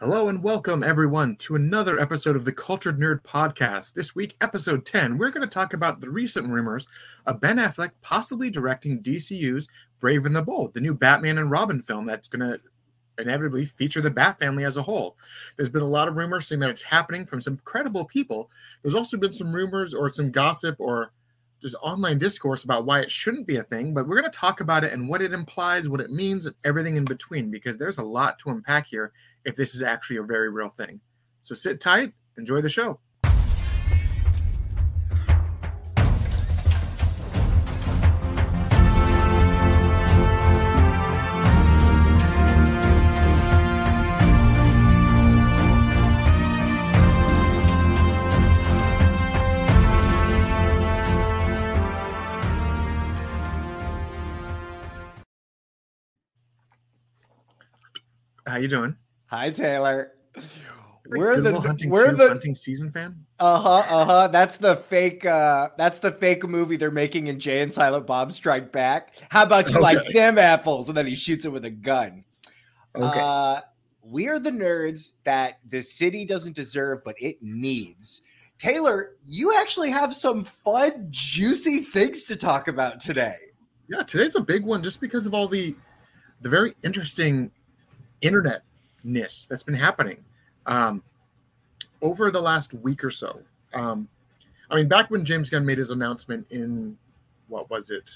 [0.00, 3.94] Hello and welcome everyone to another episode of the Cultured Nerd Podcast.
[3.94, 6.86] This week, episode 10, we're going to talk about the recent rumors
[7.26, 9.66] of Ben Affleck possibly directing DCU's
[9.98, 12.60] Brave and the Bold, the new Batman and Robin film that's going to
[13.20, 15.16] inevitably feature the Bat family as a whole.
[15.56, 18.52] There's been a lot of rumors saying that it's happening from some credible people.
[18.82, 21.10] There's also been some rumors or some gossip or
[21.60, 24.60] just online discourse about why it shouldn't be a thing, but we're going to talk
[24.60, 27.98] about it and what it implies, what it means, and everything in between because there's
[27.98, 29.12] a lot to unpack here
[29.44, 31.00] if this is actually a very real thing.
[31.42, 33.00] So sit tight, enjoy the show.
[58.46, 58.96] How you doing?
[59.28, 60.12] Hi, Taylor.
[61.10, 63.24] We're the hunting we're the hunting season fan.
[63.38, 63.94] Uh huh.
[63.94, 64.28] Uh huh.
[64.28, 65.24] That's the fake.
[65.24, 69.14] uh That's the fake movie they're making in Jay and Silent Bob Strike Back.
[69.28, 69.82] How about you okay.
[69.82, 70.88] like them apples?
[70.88, 72.24] And then he shoots it with a gun.
[72.96, 73.20] Okay.
[73.20, 73.60] Uh,
[74.02, 78.22] we are the nerds that the city doesn't deserve, but it needs.
[78.56, 83.36] Taylor, you actually have some fun, juicy things to talk about today.
[83.88, 85.76] Yeah, today's a big one just because of all the
[86.40, 87.50] the very interesting
[88.20, 88.62] internet
[89.04, 90.24] ness that's been happening
[90.66, 91.02] um,
[92.02, 93.40] over the last week or so.
[93.74, 94.08] Um,
[94.70, 96.96] I mean, back when James Gunn made his announcement in
[97.48, 98.10] what was it?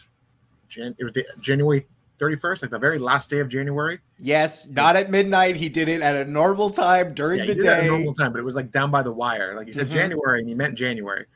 [0.69, 1.86] Jan- it was the January
[2.19, 3.98] 31st, like the very last day of January.
[4.19, 5.56] Yes, not at midnight.
[5.56, 7.86] He did it at a normal time during yeah, the day.
[7.88, 9.56] normal time, but it was like down by the wire.
[9.56, 9.94] Like he said, mm-hmm.
[9.94, 11.27] January, and he meant January.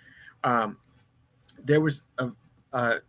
[0.45, 0.77] Um,
[1.65, 2.31] there was a,
[2.73, 3.01] a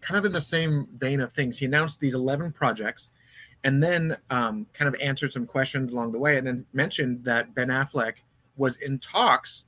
[0.00, 1.58] kind of in the same vein of things.
[1.58, 3.10] He announced these 11 projects
[3.64, 7.54] and then um, kind of answered some questions along the way, and then mentioned that
[7.54, 8.16] Ben Affleck
[8.56, 9.64] was in talks,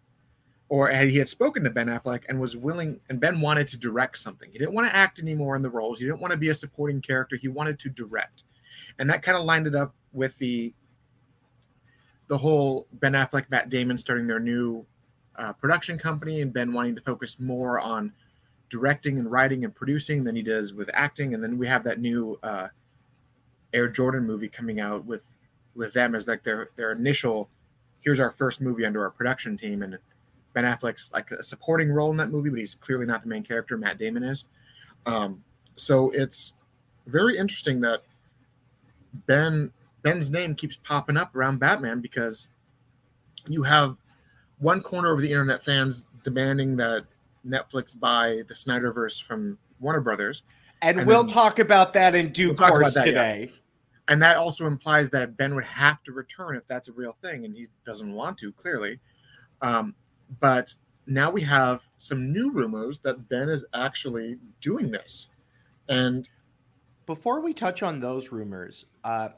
[0.69, 4.19] or he had spoken to Ben Affleck and was willing, and Ben wanted to direct
[4.19, 4.50] something.
[4.50, 5.99] He didn't want to act anymore in the roles.
[5.99, 7.37] He didn't want to be a supporting character.
[7.37, 8.43] He wanted to direct,
[8.99, 10.75] and that kind of lined it up with the
[12.26, 14.84] the whole Ben Affleck, Matt Damon starting their new
[15.37, 18.12] uh, production company, and Ben wanting to focus more on
[18.71, 21.34] directing and writing and producing than he does with acting.
[21.34, 22.69] And then we have that new uh,
[23.75, 25.25] Air Jordan movie coming out with
[25.75, 27.51] with them as like their their initial
[28.01, 29.99] here's our first movie under our production team and
[30.53, 33.43] Ben Affleck's like a supporting role in that movie, but he's clearly not the main
[33.43, 33.77] character.
[33.77, 34.45] Matt Damon is.
[35.05, 35.43] Um,
[35.75, 36.55] so it's
[37.07, 38.03] very interesting that
[39.27, 42.49] Ben Ben's name keeps popping up around Batman because
[43.49, 43.97] you have
[44.59, 47.05] one corner of the internet fans demanding that
[47.47, 50.43] Netflix buy the Snyderverse from Warner Brothers.
[50.83, 53.51] And, and we'll then, talk about that in due we'll course that, today.
[53.51, 53.61] Yeah
[54.09, 57.44] and that also implies that Ben would have to return if that's a real thing,
[57.44, 59.00] and he doesn't want to clearly.
[59.62, 59.94] Um,
[60.41, 60.75] but
[61.06, 65.28] now we have some new rumors that Ben is actually doing this,
[65.88, 66.28] and
[67.06, 69.28] before we touch on those rumors, uh,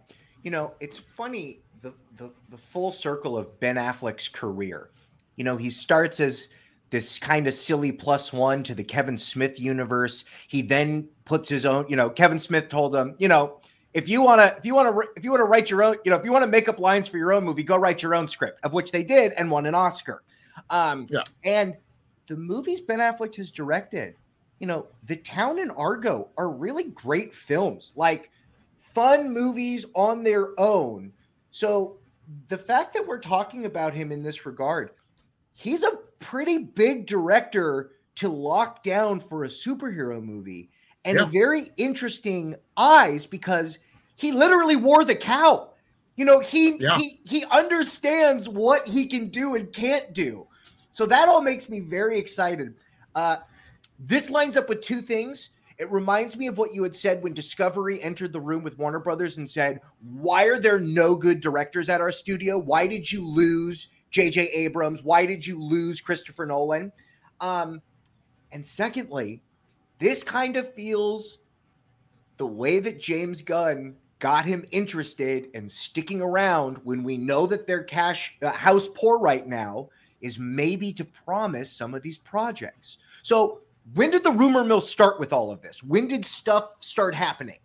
[0.42, 4.90] you know, it's funny the, the the full circle of Ben Affleck's career.
[5.36, 6.48] You know, he starts as
[6.90, 10.24] this kind of silly plus one to the Kevin Smith universe.
[10.48, 13.60] He then puts his own, you know, Kevin Smith told him, you know,
[13.96, 15.96] if you want to if you want to if you want to write your own
[16.04, 18.02] you know if you want to make up lines for your own movie go write
[18.02, 20.22] your own script of which they did and won an oscar.
[20.70, 21.22] Um yeah.
[21.44, 21.74] and
[22.28, 24.14] the movies ben affleck has directed
[24.58, 28.30] you know the town and argo are really great films like
[28.76, 31.12] fun movies on their own.
[31.50, 31.96] So
[32.48, 34.90] the fact that we're talking about him in this regard
[35.54, 40.70] he's a pretty big director to lock down for a superhero movie
[41.06, 41.24] and yeah.
[41.26, 43.78] very interesting eyes because
[44.16, 45.74] he literally wore the cowl.
[46.16, 46.98] You know, he yeah.
[46.98, 50.46] he he understands what he can do and can't do.
[50.92, 52.74] So that all makes me very excited.
[53.14, 53.36] Uh,
[53.98, 55.50] this lines up with two things.
[55.78, 58.98] It reminds me of what you had said when Discovery entered the room with Warner
[58.98, 62.58] Brothers and said, "Why are there no good directors at our studio?
[62.58, 64.48] Why did you lose J.J.
[64.48, 65.02] Abrams?
[65.02, 66.92] Why did you lose Christopher Nolan?"
[67.42, 67.82] Um,
[68.50, 69.42] and secondly,
[69.98, 71.38] this kind of feels
[72.36, 77.66] the way that James Gunn got him interested and sticking around when we know that
[77.66, 79.88] their cash uh, house poor right now
[80.20, 82.98] is maybe to promise some of these projects.
[83.22, 83.60] So,
[83.94, 85.82] when did the rumor mill start with all of this?
[85.82, 87.58] When did stuff start happening?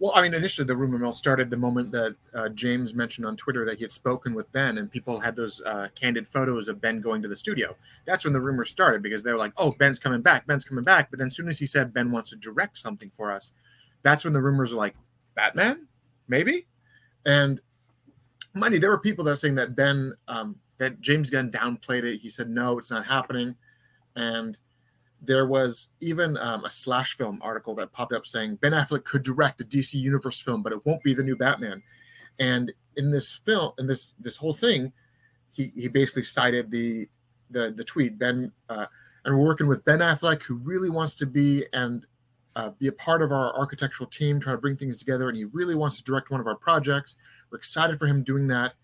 [0.00, 3.36] Well, I mean, initially the rumor mill started the moment that uh, James mentioned on
[3.36, 6.80] Twitter that he had spoken with Ben, and people had those uh, candid photos of
[6.80, 7.74] Ben going to the studio.
[8.06, 10.84] That's when the rumor started because they were like, "Oh, Ben's coming back, Ben's coming
[10.84, 13.52] back." But then, as soon as he said Ben wants to direct something for us,
[14.02, 14.94] that's when the rumors are like,
[15.34, 15.86] Batman,
[16.26, 16.66] maybe.
[17.26, 17.60] And
[18.54, 18.78] money.
[18.78, 22.18] there were people that are saying that Ben, um, that James Gunn downplayed it.
[22.18, 23.54] He said, no, it's not happening.
[24.16, 24.58] And
[25.20, 29.22] there was even um, a slash film article that popped up saying Ben Affleck could
[29.22, 31.82] direct a DC Universe film, but it won't be the new Batman.
[32.38, 34.92] And in this film, in this this whole thing,
[35.52, 37.08] he he basically cited the
[37.50, 38.86] the the tweet Ben uh,
[39.24, 42.06] and we're working with Ben Affleck, who really wants to be and
[42.56, 45.44] uh, be a part of our architectural team, trying to bring things together, and he
[45.44, 47.16] really wants to direct one of our projects.
[47.50, 48.74] We're excited for him doing that.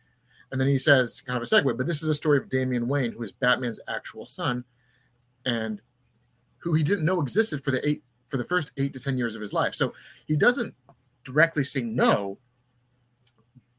[0.53, 2.87] And then he says, kind of a segue, but this is a story of Damian
[2.87, 4.65] Wayne, who is Batman's actual son,
[5.47, 5.81] and
[6.64, 9.37] who he didn't know existed for the eight for the first eight to ten years
[9.37, 9.75] of his life.
[9.75, 9.93] So
[10.26, 10.75] he doesn't
[11.22, 12.38] directly say no,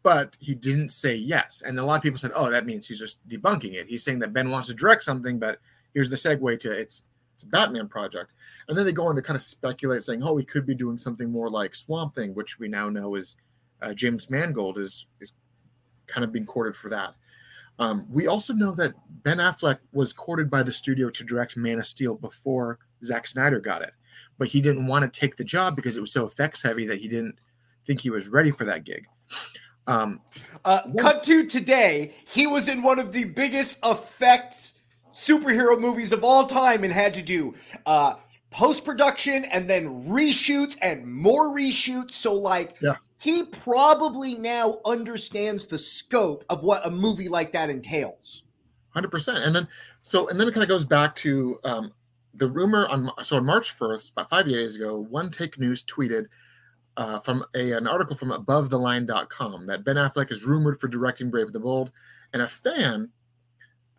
[0.04, 1.64] but he didn't say yes.
[1.66, 4.20] And a lot of people said, "Oh, that means he's just debunking it." He's saying
[4.20, 5.58] that Ben wants to direct something, but
[5.96, 8.32] here's the segue to it's it's a Batman project.
[8.68, 11.00] And then they go on to kind of speculate, saying, "Oh, he could be doing
[11.00, 13.36] something more like Swamp Thing," which we now know is
[13.82, 15.34] uh, James Mangold is is
[16.06, 17.16] kind of being courted for that.
[17.80, 18.94] Um, we also know that
[19.24, 23.60] Ben Affleck was courted by the studio to direct Man of Steel before Zack Snyder
[23.60, 23.94] got it,
[24.38, 27.00] but he didn't want to take the job because it was so effects heavy that
[27.00, 27.40] he didn't
[27.86, 29.06] think he was ready for that gig.
[29.88, 30.22] Um,
[30.64, 34.74] uh, cut to today, he was in one of the biggest effects
[35.14, 37.54] superhero movies of all time and had to do
[37.86, 38.16] uh,
[38.56, 42.12] post production and then reshoots and more reshoots.
[42.12, 42.96] So, like, yeah.
[43.20, 48.44] he probably now understands the scope of what a movie like that entails.
[48.96, 49.46] 100%.
[49.46, 49.68] And then,
[50.04, 51.92] so, and then it kind of goes back to um,
[52.34, 56.28] the rumor on, so on March 1st, about five days ago, One Take News tweeted
[56.96, 61.48] uh, from a, an article from abovetheline.com that Ben Affleck is rumored for directing Brave
[61.48, 61.92] and the Bold.
[62.32, 63.10] And a fan,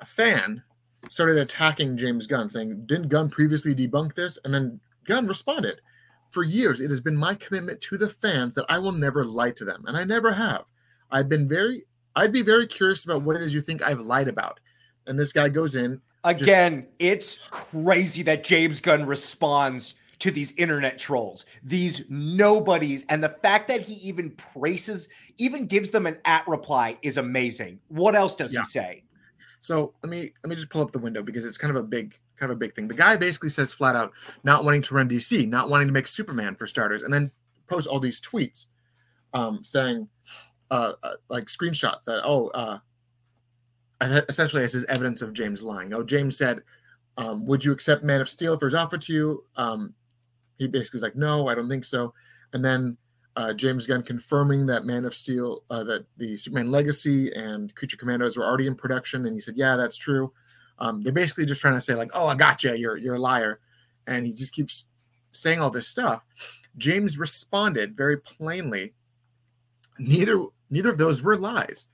[0.01, 0.63] a fan
[1.09, 4.39] started attacking James Gunn, saying, Didn't Gunn previously debunk this?
[4.45, 5.81] And then Gunn responded,
[6.31, 9.53] For years, it has been my commitment to the fans that I will never lie
[9.53, 9.85] to them.
[9.87, 10.65] And I never have.
[11.11, 14.29] I've been very, I'd be very curious about what it is you think I've lied
[14.29, 14.61] about.
[15.07, 16.01] And this guy goes in.
[16.25, 23.05] Again, just, it's crazy that James Gunn responds to these internet trolls, these nobodies.
[23.09, 27.79] And the fact that he even praises, even gives them an at reply is amazing.
[27.89, 28.61] What else does yeah.
[28.61, 29.03] he say?
[29.67, 31.87] So let me let me just pull up the window because it's kind of a
[31.87, 32.87] big kind of a big thing.
[32.87, 34.13] The guy basically says flat out
[34.45, 37.33] not wanting to run DC, not wanting to make Superman for starters, and then
[37.67, 38.67] post all these tweets
[39.35, 40.07] um, saying
[40.71, 42.79] uh, uh, like screenshots that oh uh,
[44.01, 45.93] essentially this is evidence of James lying.
[45.93, 46.61] Oh, James said,
[47.17, 49.95] um, "Would you accept Man of Steel if it was offered to you?" Um,
[50.59, 52.15] he basically was like, "No, I don't think so."
[52.53, 52.97] And then
[53.37, 57.99] uh, James Gunn confirming that Man of Steel, uh, that the Superman Legacy and Creature
[57.99, 60.33] Commandos were already in production, and he said, "Yeah, that's true."
[60.79, 62.75] Um, they're basically just trying to say like, "Oh, I got you.
[62.75, 63.61] You're you're a liar,"
[64.07, 64.87] and he just keeps
[65.33, 66.23] saying all this stuff.
[66.79, 68.95] James responded very plainly.
[69.99, 71.87] Neither neither of those were lies.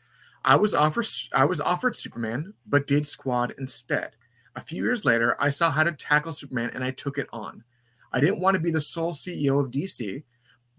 [0.45, 4.13] I was offered I was offered Superman, but did Squad instead.
[4.55, 7.65] A few years later, I saw how to tackle Superman, and I took it on.
[8.13, 10.23] I didn't want to be the sole CEO of DC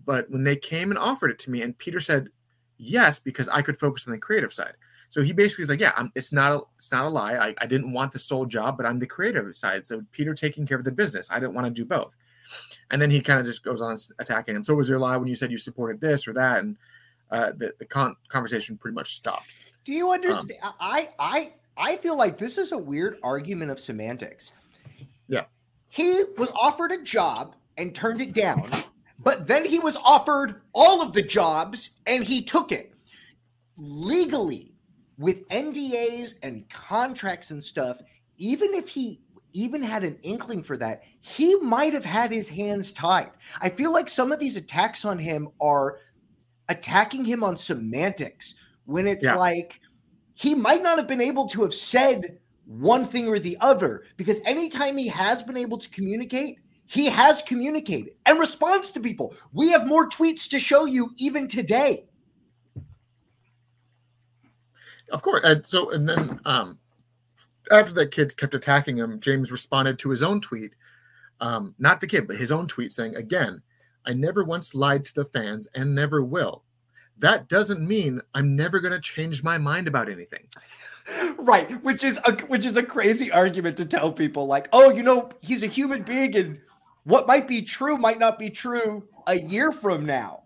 [0.06, 2.30] but when they came and offered it to me, and Peter said
[2.78, 4.74] yes because I could focus on the creative side.
[5.10, 7.36] So he basically is like, yeah, I'm, it's not a it's not a lie.
[7.36, 9.86] I, I didn't want the sole job, but I'm the creative side.
[9.86, 11.30] So Peter taking care of the business.
[11.32, 12.16] I didn't want to do both.
[12.90, 14.64] And then he kind of just goes on attacking him.
[14.64, 16.62] So was there a lie when you said you supported this or that?
[16.62, 16.78] And
[17.30, 19.54] uh, the the con- conversation pretty much stopped.
[19.84, 20.60] Do you understand?
[20.63, 24.51] Um, I I I feel like this is a weird argument of semantics.
[25.27, 25.46] Yeah.
[25.89, 28.70] He was offered a job and turned it down
[29.24, 32.94] but then he was offered all of the jobs and he took it.
[33.77, 34.74] Legally,
[35.18, 37.98] with NDAs and contracts and stuff,
[38.38, 39.22] even if he
[39.53, 43.32] even had an inkling for that, he might have had his hands tied.
[43.62, 46.00] I feel like some of these attacks on him are
[46.70, 49.36] attacking him on semantics when it's yeah.
[49.36, 49.80] like
[50.34, 54.39] he might not have been able to have said one thing or the other because
[54.46, 59.34] anytime he has been able to communicate, he has communicated and responds to people.
[59.52, 62.06] We have more tweets to show you even today.
[65.12, 65.42] Of course.
[65.44, 66.80] And so, and then um,
[67.72, 70.74] after that kid kept attacking him, James responded to his own tweet,
[71.40, 73.62] um, not the kid, but his own tweet saying, again,
[74.06, 76.63] I never once lied to the fans and never will.
[77.20, 80.48] That doesn't mean I'm never going to change my mind about anything.
[81.38, 85.04] Right, which is a which is a crazy argument to tell people like, "Oh, you
[85.04, 86.62] know, he's a human being and
[87.03, 90.43] what might be true might not be true a year from now.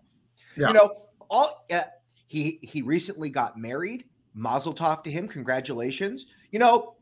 [0.56, 0.68] Yeah.
[0.68, 0.94] You know,
[1.30, 1.82] all uh,
[2.26, 4.04] he he recently got married.
[4.34, 5.28] Mazel tov to him.
[5.28, 6.26] Congratulations.
[6.50, 6.94] You know,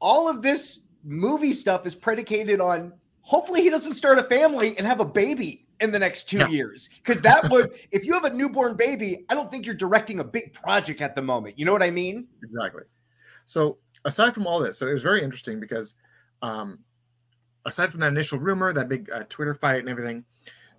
[0.00, 2.92] all of this movie stuff is predicated on
[3.22, 6.48] hopefully he doesn't start a family and have a baby in the next two Yeah.
[6.48, 6.88] years.
[7.02, 10.24] Because that would, if you have a newborn baby, I don't think you're directing a
[10.24, 11.58] big project at the moment.
[11.58, 12.28] You know what I mean?
[12.42, 12.82] Exactly.
[13.46, 15.94] So aside from all this, so it was very interesting because
[16.42, 16.78] um,
[17.66, 20.24] aside from that initial rumor, that big uh, Twitter fight and everything,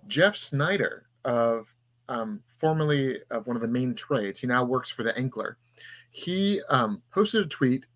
[0.06, 1.74] Jeff Sneider of
[2.08, 5.56] um, formerly of one of the main trades, he now works for the Ankler.
[6.10, 7.86] He um, posted a tweet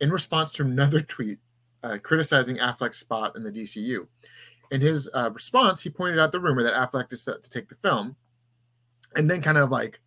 [0.00, 1.38] in response to another tweet
[1.82, 4.06] uh, criticizing Affleck's spot in the DCU.
[4.70, 7.68] In his uh, response, he pointed out the rumor that Affleck is set to take
[7.68, 8.16] the film,
[9.16, 10.00] and then kind of like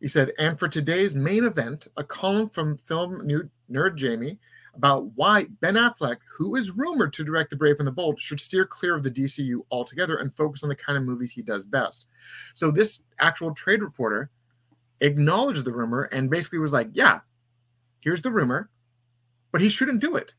[0.00, 3.26] he said, and for today's main event, a column from film
[3.70, 4.38] nerd Jamie
[4.76, 8.40] about why Ben Affleck, who is rumored to direct The Brave and the Bold, should
[8.40, 11.64] steer clear of the DCU altogether and focus on the kind of movies he does
[11.66, 12.06] best.
[12.54, 14.30] So this actual trade reporter
[15.00, 17.20] acknowledged the rumor and basically was like, yeah,
[18.00, 18.70] here's the rumor,
[19.52, 20.34] but he shouldn't do it.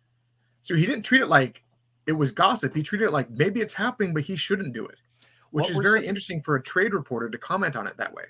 [0.61, 1.63] So he didn't treat it like
[2.07, 2.75] it was gossip.
[2.75, 4.97] He treated it like maybe it's happening, but he shouldn't do it,
[5.51, 8.13] which What is very some- interesting for a trade reporter to comment on it that
[8.13, 8.25] way.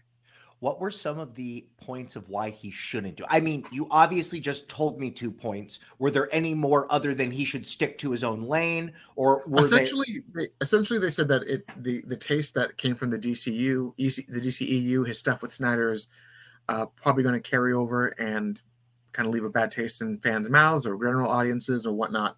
[0.60, 3.26] What were some of the points of why he shouldn't do?
[3.28, 5.80] I mean, you obviously just told me two points.
[6.00, 9.62] Were there any more other than he should stick to his own lane, or were
[9.62, 9.84] they?
[9.84, 13.94] essentially they, essentially they said that it the the taste that came from the DCU
[13.98, 16.08] EC, the DCEU his stuff with Snyder is
[16.70, 18.62] uh, probably going to carry over and
[19.12, 22.38] kind of leave a bad taste in fans' mouths or general audiences or whatnot.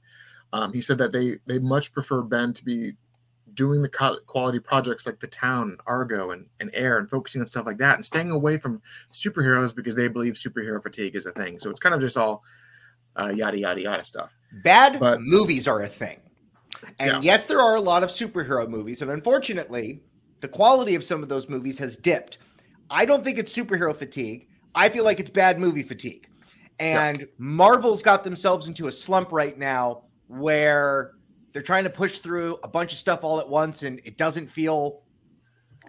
[0.53, 2.93] Um, he said that they they much prefer Ben to be
[3.57, 3.89] doing the
[4.27, 7.95] quality projects like The Town, Argo, and, and Air, and focusing on stuff like that,
[7.95, 11.59] and staying away from superheroes because they believe superhero fatigue is a thing.
[11.59, 12.43] So it's kind of just all
[13.19, 14.37] uh, yada yada yada stuff.
[14.63, 16.21] Bad But- movies are a thing.
[16.99, 17.33] And Yeah.
[17.33, 19.01] yes, there are a lot of superhero movies.
[19.01, 20.03] And unfortunately,
[20.41, 22.37] the quality of some of those movies has dipped.
[22.91, 24.47] I don't think it's superhero fatigue.
[24.75, 26.27] I feel like it's bad movie fatigue.
[26.79, 31.13] And Marvel's got themselves into a slump right now where
[31.57, 34.45] they're trying to push through a bunch of stuff all at once and it doesn't
[34.47, 35.01] feel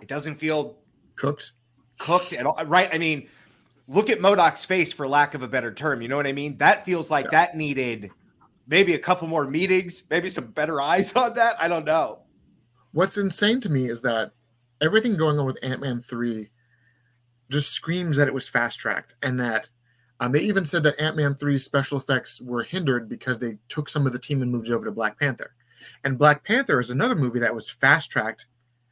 [0.01, 0.79] it doesn't feel
[1.15, 1.53] Cooked.
[1.99, 2.57] cooked at all.
[2.65, 2.89] Right?
[2.91, 3.29] I mean,
[3.87, 6.01] look at MODOK's face for lack of a better term.
[6.01, 6.57] You know what I mean?
[6.57, 7.33] That feels like Yeah.
[7.33, 8.11] that needed
[8.67, 11.61] maybe a couple more meetings, maybe some better eyes on that.
[11.61, 12.21] I don't know.
[12.93, 14.31] What's insane to me is that
[14.81, 16.49] everything going on with Ant Man 3
[17.51, 19.69] just screams that it was fast tracked and that
[20.21, 23.89] um, they even said that Ant Man 3's special effects were hindered because they took
[23.89, 25.53] some of the team and moved it over to Black Panther.
[26.05, 28.47] And Black Panther is another movie that was fast tracked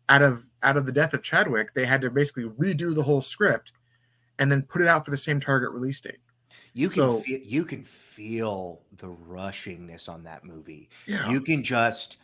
[0.09, 1.75] out of out of the death of Chadwick.
[1.75, 3.73] They had to basically redo the whole script
[4.39, 6.19] and then put it out for the same target release date.
[6.75, 10.91] You can So- feel, you can feel the rushingness on that movie.
[11.07, 11.29] Yeah.
[11.31, 12.19] You can just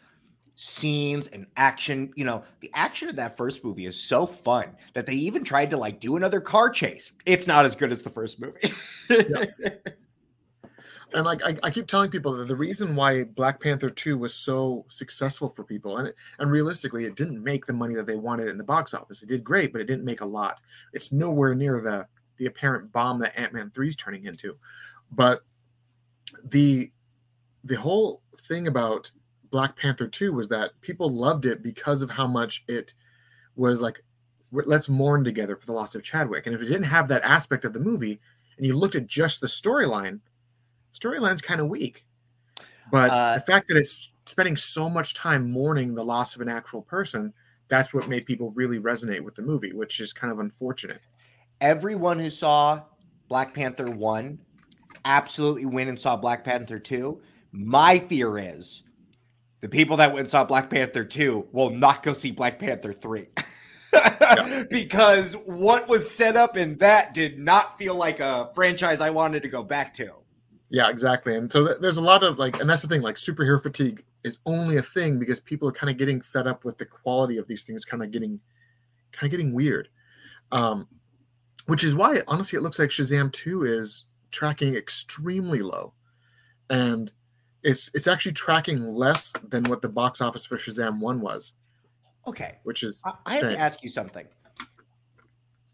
[0.55, 2.13] scenes and action.
[2.15, 5.71] You know, the action of that first movie is so fun that they even tried
[5.71, 7.13] to like do another car chase.
[7.25, 8.73] It's not as good as the first movie.
[11.15, 14.35] and like I, I keep telling people that the reason why Black Panther 2 was
[14.35, 18.49] so successful for people, and and realistically, it didn't make the money that they wanted
[18.49, 19.23] in the box office.
[19.23, 20.61] It did great, but it didn't make a lot.
[20.93, 22.07] It's nowhere near the
[22.39, 24.57] the apparent bomb that Ant Man 3 is turning into.
[25.11, 25.43] But
[26.45, 26.91] the
[27.65, 29.11] the whole thing about
[29.51, 32.95] Black Panther 2 was that people loved it because of how much it
[33.55, 34.03] was like
[34.51, 36.47] let's mourn together for the loss of Chadwick.
[36.47, 38.21] And if it didn't have that aspect of the movie,
[38.57, 40.21] and you looked at just the storyline,
[40.93, 42.05] storyline's kind of weak.
[42.91, 46.49] But Uh, the fact that it's spending so much time mourning the loss of an
[46.49, 47.33] actual person,
[47.69, 51.01] that's what made people really resonate with the movie, which is kind of unfortunate.
[51.61, 52.83] Everyone who saw
[53.29, 54.39] Black Panther 1
[55.05, 57.21] absolutely went and saw Black Panther 2.
[57.53, 58.83] My fear is
[59.61, 62.93] the people that went and saw Black Panther 2 will not go see Black Panther
[62.93, 63.27] 3.
[64.71, 69.43] because what was set up in that did not feel like a franchise I wanted
[69.43, 70.13] to go back to.
[70.73, 71.37] Yeah, exactly.
[71.37, 74.03] And so th- there's a lot of like, and that's the thing, like superhero fatigue
[74.25, 77.37] is only a thing because people are kind of getting fed up with the quality
[77.37, 78.41] of these things, kind of getting,
[79.13, 79.89] kind of getting weird.
[80.51, 80.89] Um,
[81.67, 85.93] which is why honestly it looks like Shazam 2 is tracking extremely low.
[86.71, 87.13] And
[87.63, 91.53] it's it's actually tracking less than what the box office for Shazam 1 was,
[92.27, 92.59] Okay.
[92.63, 94.27] which is I, I have to ask you something.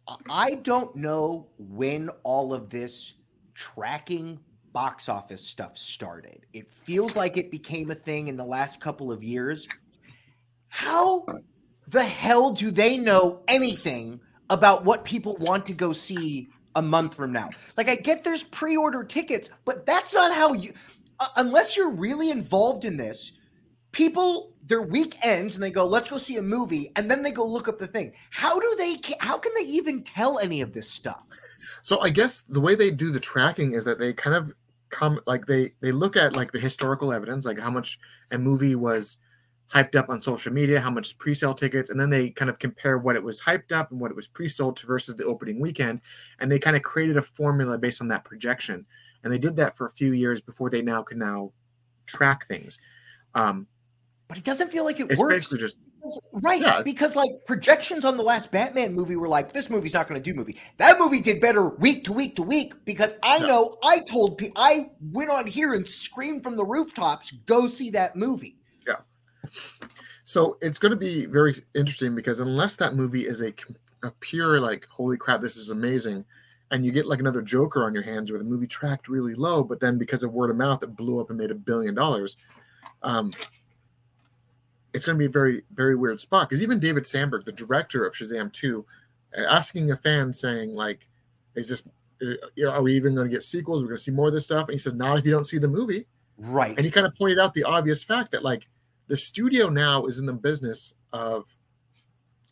[0.08, 3.14] I- I don't know when all of this
[3.54, 4.40] tracking
[4.72, 6.46] box office stuff started.
[6.52, 9.68] It feels like it became a thing in the last couple of years.
[10.68, 11.24] How
[11.88, 14.20] the hell do they know anything
[14.50, 17.48] about what people want to go see a month from now?
[17.76, 20.72] Like, I get there's pre order tickets, but that's not how you,
[21.20, 23.32] uh, unless you're really involved in this,
[23.92, 27.30] people their week ends and they go let's go see a movie and then they
[27.30, 30.72] go look up the thing how do they how can they even tell any of
[30.72, 31.24] this stuff
[31.82, 34.52] So I guess the way they do the tracking is that they kind of
[34.90, 37.98] come like they they look at like the historical evidence, like how much
[38.30, 39.18] a movie was
[39.70, 42.98] hyped up on social media, how much pre-sale tickets, and then they kind of compare
[42.98, 46.00] what it was hyped up and what it was pre-sold to versus the opening weekend,
[46.40, 48.86] and they kind of created a formula based on that projection.
[49.22, 51.52] And they did that for a few years before they now can now
[52.06, 52.78] track things.
[53.34, 53.66] Um,
[54.28, 55.34] but it doesn't feel like it it's works.
[55.34, 55.76] basically just
[56.32, 56.82] Right, Yeah.
[56.82, 60.30] because like projections on the last Batman movie were like, this movie's not going to
[60.30, 60.56] do movie.
[60.78, 63.46] That movie did better week to week to week because I Yeah.
[63.46, 67.90] know I told people I went on here and screamed from the rooftops, go see
[67.90, 68.56] that movie.
[68.86, 68.96] Yeah.
[70.24, 73.52] So it's going to be very interesting because unless that movie is a,
[74.02, 76.24] a pure like holy crap this is amazing
[76.70, 79.64] and you get like another joker on your hands where the movie tracked really low
[79.64, 82.36] but then because of word of mouth it blew up and made a billion dollars
[83.02, 83.32] um
[84.94, 88.06] it's going to be a very very weird spot because even david sandberg the director
[88.06, 88.84] of shazam 2
[89.36, 91.08] uh, asking a fan saying like
[91.54, 91.82] is this
[92.22, 93.82] uh, are we even going to get sequels?
[93.82, 94.68] We're going to see more of this stuff?
[94.68, 96.06] And he says not if you don't see the movie.
[96.40, 96.76] Right.
[96.76, 98.68] and he kind of pointed out the obvious fact that like
[99.08, 101.46] the studio now is in the business of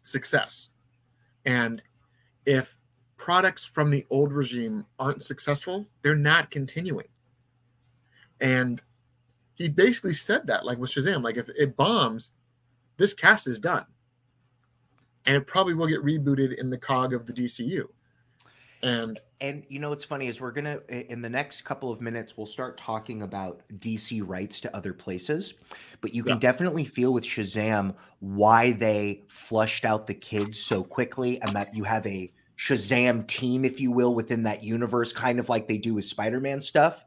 [0.03, 0.71] success.
[1.45, 1.81] And
[2.47, 2.77] if
[3.17, 7.07] products from the old regime aren't successful they're not continuing.
[8.41, 8.83] And
[9.57, 12.31] he basically said that like with shazam like if it bombs
[12.97, 13.85] this cast is done
[15.27, 17.83] and it probably will get rebooted in the cog of the dcu
[18.83, 22.37] and And you know what's funny is we're gonna in the next couple of minutes
[22.37, 25.55] we'll start talking about DC rights to other places,
[26.01, 26.39] but you can Yeah.
[26.39, 31.85] definitely feel with Shazam why they flushed out the kids so quickly, and that you
[31.85, 35.93] have a Shazam team, if you will, within that universe, kind of like they do
[35.95, 37.05] with Spider-Man stuff.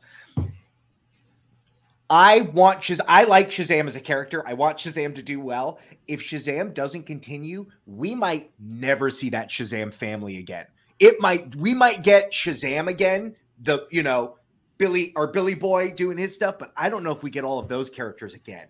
[2.10, 4.44] I want Shaz- I like Shazam as a character.
[4.48, 5.80] I want Shazam to do well.
[6.08, 10.66] If Shazam doesn't continue, we might never see that Shazam family again.
[11.00, 14.38] It might we might get Shazam again, the you know,
[14.80, 17.60] Billy or Billy Boy doing his stuff, but I don't know if we get all
[17.60, 18.68] of those characters again.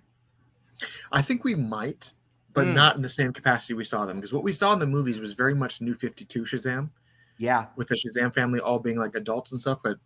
[1.12, 2.12] I think we might,
[2.53, 2.74] but Mm.
[2.74, 4.17] not in the same capacity we saw them.
[4.17, 6.89] Because what we saw in the movies was very much New Fifty Two Shazam,
[7.38, 7.67] Yeah.
[7.77, 9.79] with the Shazam family all being like adults and stuff.
[9.84, 9.98] But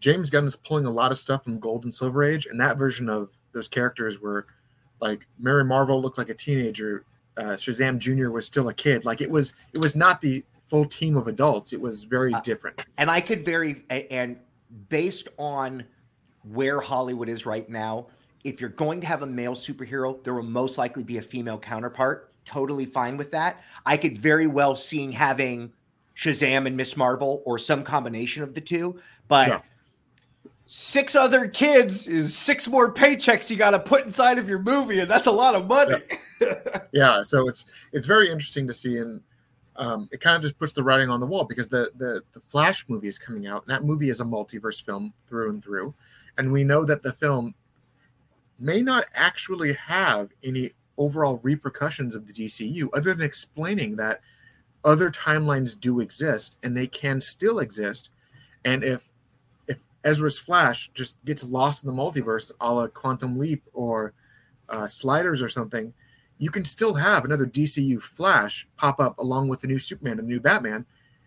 [0.00, 2.76] James Gunn is pulling a lot of stuff from Gold and Silver Age, and that
[2.76, 4.46] version of those characters were
[5.00, 7.04] like Mary Marvel looked like a teenager,
[7.36, 9.04] uh, Shazam Junior was still a kid.
[9.04, 11.72] Like it was, it was not the full team of adults.
[11.72, 12.84] It was very Uh, different.
[12.98, 14.36] And I could very and
[14.88, 15.84] based on
[16.52, 18.08] where Hollywood is right now,
[18.44, 21.58] if you're going to have a male superhero, there will most likely be a female
[21.58, 22.32] counterpart.
[22.44, 23.62] Totally fine with that.
[23.86, 25.72] I could very well seeing having
[26.16, 29.60] Shazam and Miss Marvel or some combination of the two, but Yeah.
[30.70, 35.00] Six other kids is six more paychecks you got to put inside of your movie,
[35.00, 35.96] and that's a lot of money.
[36.92, 39.22] yeah so it's it's very interesting to see and
[39.76, 42.40] um, it kind of just puts the writing on the wall because the, the the
[42.40, 45.94] flash movie is coming out and that movie is a multiverse film through and through
[46.36, 47.54] and we know that the film
[48.58, 54.20] may not actually have any overall repercussions of the dcu other than explaining that
[54.84, 58.10] other timelines do exist and they can still exist
[58.64, 59.10] and if
[60.08, 64.12] ezra's flash just gets lost in the multiverse a la quantum leap or
[64.68, 65.92] uh, sliders or something
[66.38, 70.28] you can still have another DCU Flash pop up along with the new Superman and
[70.28, 70.86] the new Batman,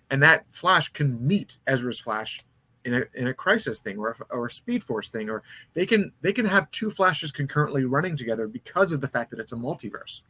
[0.09, 2.39] and that Flash can meet Ezra's Flash
[2.83, 5.85] in a in a crisis thing or a, or a Speed Force thing, or they
[5.85, 9.51] can they can have two Flashes concurrently running together because of the fact that it's
[9.51, 10.21] a multiverse.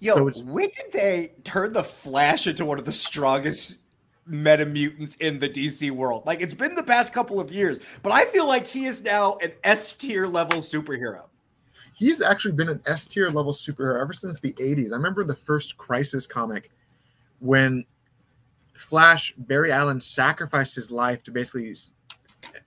[0.00, 3.80] Yo, So when did they turn the Flash into one of the strongest
[4.26, 6.24] meta mutants in the DC world?
[6.26, 9.36] Like it's been the past couple of years, but I feel like he is now
[9.36, 11.24] an S tier level superhero.
[11.94, 14.92] He's actually been an S tier level superhero ever since the 80s.
[14.92, 16.70] I remember the first Crisis comic
[17.38, 17.84] when
[18.74, 21.74] Flash Barry Allen sacrificed his life to basically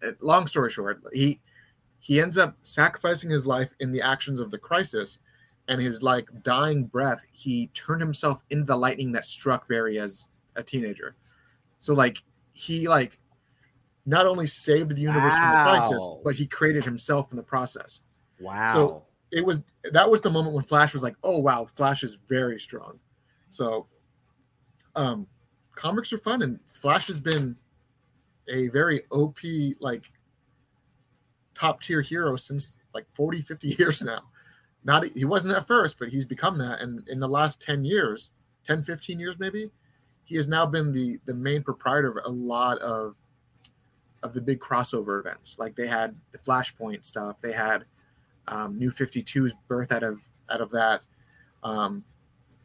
[0.04, 1.39] uh, long story short, he
[2.00, 5.20] he ends up sacrificing his life in the actions of the crisis
[5.67, 10.30] and his like dying breath, he turned himself into the lightning that struck Barry as
[10.56, 11.15] a teenager.
[11.78, 12.22] So like
[12.54, 13.20] he like
[14.06, 18.00] not only saved the universe from the crisis, but he created himself in the process.
[18.40, 18.74] Wow.
[18.74, 22.16] So it was that was the moment when Flash was like, "Oh wow, Flash is
[22.16, 23.00] very strong."
[23.50, 23.88] So,
[24.96, 25.28] um,
[25.76, 27.56] comics are fun, and Flash has been
[28.48, 29.40] a very OP
[29.82, 30.12] like
[31.54, 34.22] top tier hero since like 40, 50 years now.
[34.84, 38.32] Not he wasn't at first, but he's become that, and in the last 10 years,
[38.63, 39.70] 10, 15 years maybe,
[40.28, 43.16] he has now been the the main proprietor of a lot of
[44.24, 45.58] of the big crossover events.
[45.58, 47.86] Like they had the Flashpoint stuff, they had
[48.48, 51.02] um, New 52's birth out of out of that.
[51.63, 52.04] Um,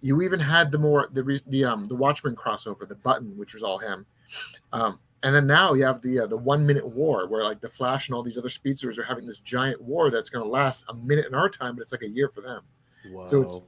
[0.00, 3.62] you even had the more the the um the Watchmen crossover, the Button, which was
[3.62, 4.04] all him.
[4.72, 7.68] Um, and then now you have the uh, the one minute war where like the
[7.68, 10.84] Flash and all these other speedsters are having this giant war that's going to last
[10.88, 12.62] a minute in our time, but it's like a year for them.
[13.08, 13.28] Whoa.
[13.28, 13.60] So it's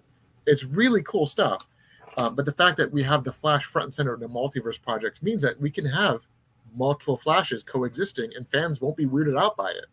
[0.46, 1.68] it's really cool stuff.
[2.16, 4.80] Um, but the fact that we have the Flash front and center in the multiverse
[4.80, 6.26] projects means that we can have
[6.74, 9.86] multiple Flashes coexisting, and fans won't be weirded out by it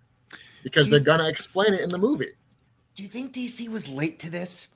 [0.64, 2.32] because they're gonna explain it in the movie.
[2.96, 4.68] Do you think DC was late to this?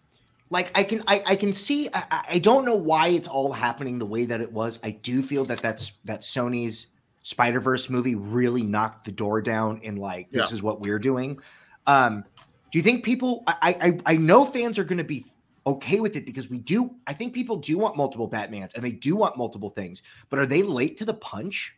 [0.49, 3.99] Like I can I, I can see I, I don't know why it's all happening
[3.99, 4.79] the way that it was.
[4.83, 6.87] I do feel that that's that Sony's
[7.23, 10.55] Spider Verse movie really knocked the door down in like this yeah.
[10.55, 11.39] is what we're doing.
[11.87, 12.23] Um,
[12.71, 13.43] do you think people?
[13.47, 15.25] I I I know fans are going to be
[15.67, 16.95] okay with it because we do.
[17.07, 20.45] I think people do want multiple Batmans and they do want multiple things, but are
[20.45, 21.75] they late to the punch?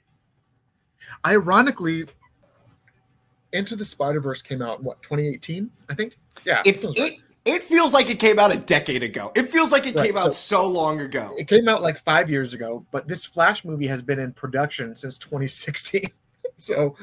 [1.25, 2.05] Ironically,
[3.53, 6.17] Into the Spider Verse came out in what 2018, I think.
[6.45, 7.19] Yeah, it, it, right.
[7.45, 9.31] it feels like it came out a decade ago.
[9.35, 11.33] It feels like it right, came out so, so long ago.
[11.37, 14.95] It came out like five years ago, but this Flash movie has been in production
[14.95, 16.11] since 2016.
[16.57, 16.95] so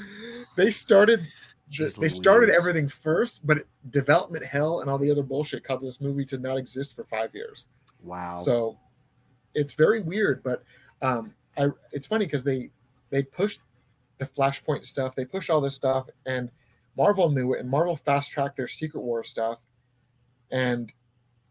[0.56, 1.26] they started
[1.74, 3.58] Jeez they started everything first, but
[3.90, 7.34] development hell and all the other bullshit caused this movie to not exist for five
[7.34, 7.66] years.
[8.02, 8.38] Wow.
[8.38, 8.78] So
[9.54, 10.62] it's very weird, but
[11.02, 12.70] um, I, it's funny because they
[13.10, 13.60] they pushed
[14.18, 16.50] the Flashpoint stuff, they pushed all this stuff, and
[16.96, 19.60] Marvel knew it, and Marvel fast tracked their Secret War stuff,
[20.50, 20.92] and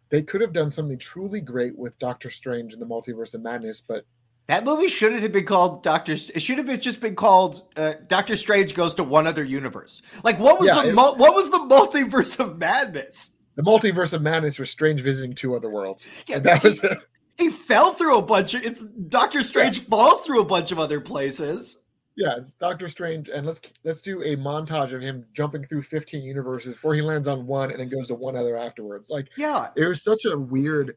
[0.10, 3.82] they could have done something truly great with Doctor Strange and the Multiverse of Madness,
[3.82, 4.06] but
[4.48, 6.14] that movie shouldn't have been called Doctor.
[6.14, 10.02] It should have been just been called uh, Doctor Strange goes to one other universe.
[10.24, 13.32] Like what was yeah, the it, what was the multiverse of madness?
[13.56, 16.08] The multiverse of madness was Strange visiting two other worlds.
[16.28, 16.98] Yeah, that he, was it.
[17.38, 18.64] He fell through a bunch of.
[18.64, 19.86] It's Doctor Strange yeah.
[19.90, 21.84] falls through a bunch of other places.
[22.16, 26.22] Yeah, it's Doctor Strange, and let's let's do a montage of him jumping through 15
[26.22, 29.10] universes before he lands on one and then goes to one other afterwards.
[29.10, 30.96] Like, yeah, it was such a weird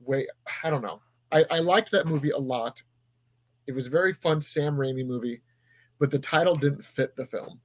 [0.00, 0.26] way.
[0.64, 1.00] I don't know.
[1.32, 2.82] I, I liked that movie a lot.
[3.66, 5.42] It was a very fun Sam Raimi movie,
[5.98, 7.60] but the title didn't fit the film.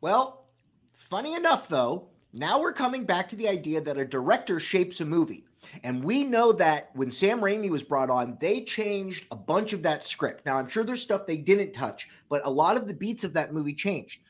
[0.00, 0.46] Well,
[0.92, 5.04] funny enough, though, now we're coming back to the idea that a director shapes a
[5.04, 5.44] movie.
[5.82, 9.82] And we know that when Sam Raimi was brought on, they changed a bunch of
[9.82, 10.46] that script.
[10.46, 13.32] Now, I'm sure there's stuff they didn't touch, but a lot of the beats of
[13.32, 14.20] that movie changed.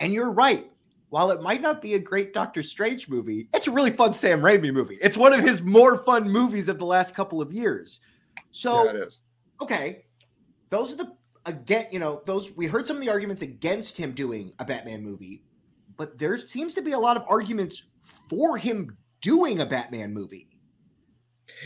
[0.00, 0.70] And you're right.
[1.10, 4.40] While it might not be a great Doctor Strange movie, it's a really fun Sam
[4.40, 4.98] Raimi movie.
[5.00, 8.00] It's one of his more fun movies of the last couple of years.
[8.50, 9.20] So, yeah, it is.
[9.60, 10.04] Okay,
[10.70, 11.16] those are the
[11.46, 15.02] again, you know, those we heard some of the arguments against him doing a Batman
[15.02, 15.42] movie,
[15.96, 17.86] but there seems to be a lot of arguments
[18.28, 20.48] for him doing a Batman movie.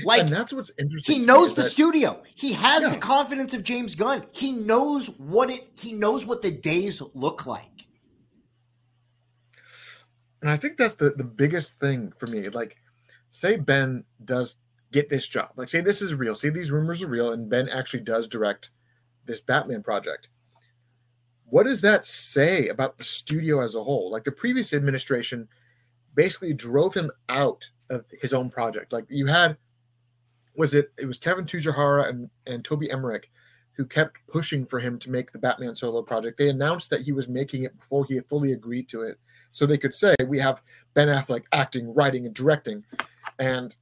[0.05, 1.21] Like and that's what's interesting.
[1.21, 2.23] He knows the that, studio.
[2.35, 2.91] He has yeah.
[2.91, 4.25] the confidence of James Gunn.
[4.33, 7.65] He knows what it he knows what the days look like.
[10.43, 12.49] And I think that's the the biggest thing for me.
[12.49, 12.77] Like
[13.31, 14.57] say Ben does
[14.93, 15.51] get this job.
[15.57, 16.35] Like, say this is real.
[16.35, 18.71] Say these rumors are real, and Ben actually does direct
[19.25, 20.29] this Batman project.
[21.51, 24.11] What does that say about the studio as a whole?
[24.11, 25.49] Like the previous administration
[26.15, 28.93] basically drove him out of his own project.
[28.93, 29.57] Like you had,
[30.57, 30.93] was it?
[30.99, 33.31] It was Kevin Tsujihara and and Toby Emmerich
[33.73, 36.37] who kept pushing for him to make the Batman solo project.
[36.37, 39.19] They announced that he was making it before he had fully agreed to it,
[39.53, 40.61] so they could say we have
[40.95, 42.85] Ben Affleck acting, writing, and directing,
[43.39, 43.77] and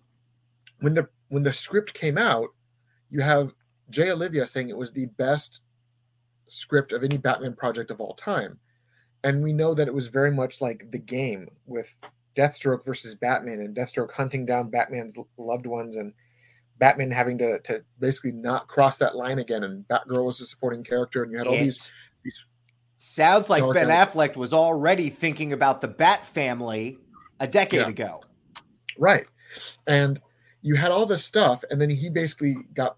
[0.81, 2.49] when the when the script came out,
[3.11, 3.53] you have
[3.91, 5.61] Jay Oliva saying it was the best
[6.49, 8.59] script of any Batman project of all time.
[9.25, 11.89] And we know that it was very much like the game with
[12.37, 16.13] Deathstroke versus Batman and Deathstroke hunting down Batman's loved ones and
[16.79, 19.65] Batman having to, to basically not cross that line again.
[19.65, 21.91] And Batgirl was a supporting character, and you had all it these
[22.23, 22.45] these.
[22.99, 26.99] Sounds like Ben Affleck was already thinking about the Bat family
[27.41, 27.89] a decade yeah.
[27.89, 28.23] ago.
[28.99, 29.27] Right.
[29.87, 30.21] And
[30.67, 32.97] you had all this stuff, and then he basically got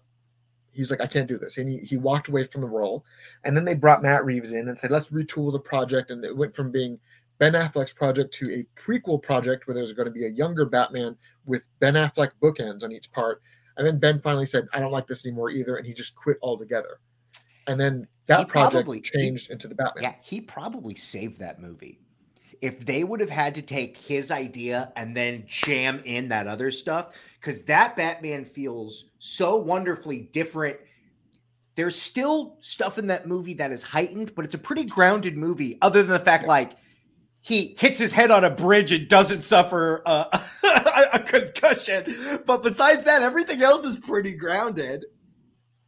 [0.71, 1.57] he's like, I can't do this.
[1.57, 3.05] And he, he walked away from the role.
[3.43, 6.09] And then they brought Matt Reeves in and said, let's retool the project.
[6.09, 6.97] And it went from being
[7.37, 11.17] Ben Affleck's project to a prequel project where there's going to be a younger Batman
[11.45, 13.41] with Ben Affleck bookends on each part.
[13.77, 15.75] And then Ben finally said, I don't like this anymore either.
[15.75, 16.99] And he just quit altogether.
[17.67, 20.03] And then that he project probably, changed he, into the Batman.
[20.03, 21.99] Yeah, he probably saved that movie
[22.61, 26.71] if they would have had to take his idea and then jam in that other
[26.71, 30.77] stuff, because that Batman feels so wonderfully different.
[31.75, 35.77] There's still stuff in that movie that is heightened, but it's a pretty grounded movie,
[35.81, 36.73] other than the fact like
[37.41, 40.41] he hits his head on a bridge and doesn't suffer a,
[41.13, 42.41] a concussion.
[42.45, 45.05] But besides that, everything else is pretty grounded.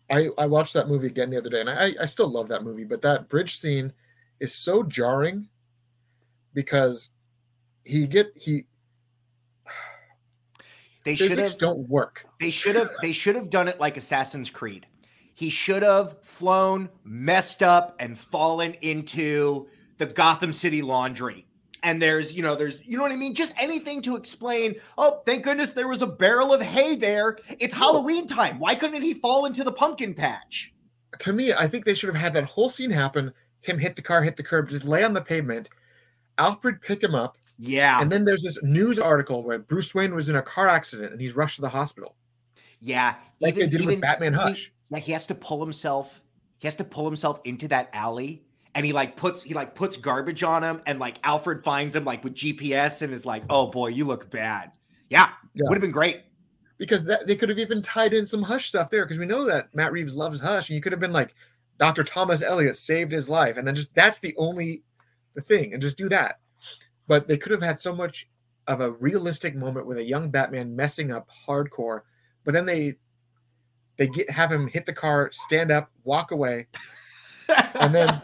[0.10, 2.64] I, I watched that movie again the other day, and I, I still love that
[2.64, 3.94] movie, but that bridge scene
[4.40, 5.48] is so jarring
[6.54, 7.12] because
[7.84, 8.66] he get he
[11.06, 12.26] they should have don't work.
[12.40, 14.86] They should have they should have done it like Assassin's Creed.
[15.34, 21.46] He should have flown, messed up, and fallen into the Gotham City laundry.
[21.84, 25.22] and there's you know there's you know what I mean just anything to explain oh
[25.26, 29.16] thank goodness there was a barrel of hay there it's Halloween time why couldn't he
[29.16, 30.74] fall into the pumpkin patch
[31.20, 34.02] to me I think they should have had that whole scene happen him hit the
[34.02, 35.70] car hit the curb just lay on the pavement
[36.42, 40.30] Alfred pick him up yeah and then there's this news article where Bruce Wayne was
[40.30, 42.16] in a car accident and he's rushed to the hospital
[42.80, 45.62] yeah like even, they did even, with Batman Hush he, like he has to pull
[45.62, 46.22] himself
[46.58, 48.44] he has to pull himself into that alley
[48.76, 52.06] and he like puts he like puts garbage on him and like Alfred finds him
[52.06, 54.72] like with GPS and is like, "Oh boy, you look bad."
[55.10, 55.64] Yeah, yeah.
[55.68, 56.24] would have been great.
[56.78, 59.44] Because that they could have even tied in some Hush stuff there because we know
[59.46, 61.36] that Matt Reeves loves Hush and you could have been like
[61.78, 62.04] Dr.
[62.04, 64.84] Thomas Elliot saved his life and then just that's the only
[65.34, 66.40] the thing and just do that.
[67.08, 68.28] But they could have had so much
[68.68, 72.02] of a realistic moment with a young Batman messing up hardcore,
[72.44, 72.96] but then they
[73.98, 76.68] they get have him hit the car, stand up, walk away,
[77.76, 78.22] and then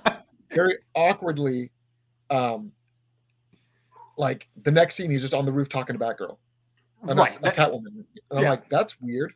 [0.51, 1.71] very awkwardly,
[2.29, 2.71] um,
[4.17, 6.37] like the next scene, he's just on the roof talking to Batgirl,
[7.07, 7.39] and right.
[7.43, 8.05] a, a Catwoman.
[8.31, 9.33] And I'm like, that's weird.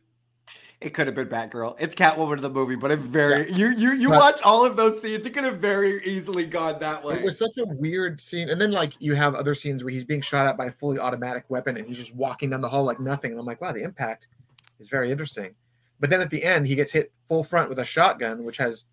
[0.82, 1.76] It could have been Batgirl.
[1.78, 3.56] It's Catwoman in the movie, but it very yeah.
[3.56, 5.24] you you you but, watch all of those scenes.
[5.24, 7.14] It could have very easily gone that way.
[7.14, 10.04] It was such a weird scene, and then like you have other scenes where he's
[10.04, 12.84] being shot at by a fully automatic weapon, and he's just walking down the hall
[12.84, 13.30] like nothing.
[13.30, 14.26] And I'm like, wow, the impact
[14.78, 15.54] is very interesting.
[16.00, 18.86] But then at the end, he gets hit full front with a shotgun, which has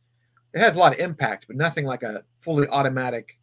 [0.54, 3.40] it has a lot of impact, but nothing like a fully automatic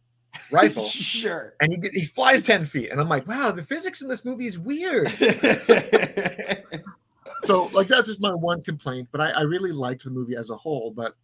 [0.51, 0.85] rifle.
[0.87, 1.53] sure.
[1.59, 4.45] And he he flies ten feet, and I'm like, wow, the physics in this movie
[4.45, 5.11] is weird.
[7.43, 10.49] so like that's just my one complaint, but I, I really liked the movie as
[10.49, 10.91] a whole.
[10.91, 11.15] But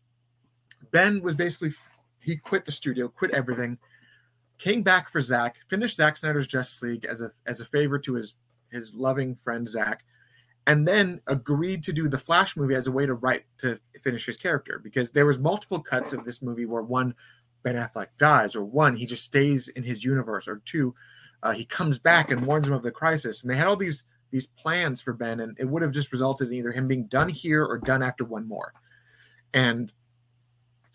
[0.92, 1.72] Ben was basically
[2.20, 3.78] he quit the studio, quit everything,
[4.58, 8.14] came back for Zack, finished Zack Snyder's Justice League as a as a favor to
[8.14, 8.36] his
[8.72, 10.06] his loving friend Zack,
[10.68, 14.26] and then agreed to do the Flash movie as a way to write to finish
[14.26, 17.14] his character because there was multiple cuts of this movie where one
[17.64, 20.94] Ben Affleck dies, or one he just stays in his universe, or two
[21.44, 24.06] uh, he comes back and warns him of the crisis, and they had all these
[24.34, 27.30] these plans for Ben, and it would have just resulted in either him being done
[27.30, 28.74] here or done after one more,
[29.54, 29.94] and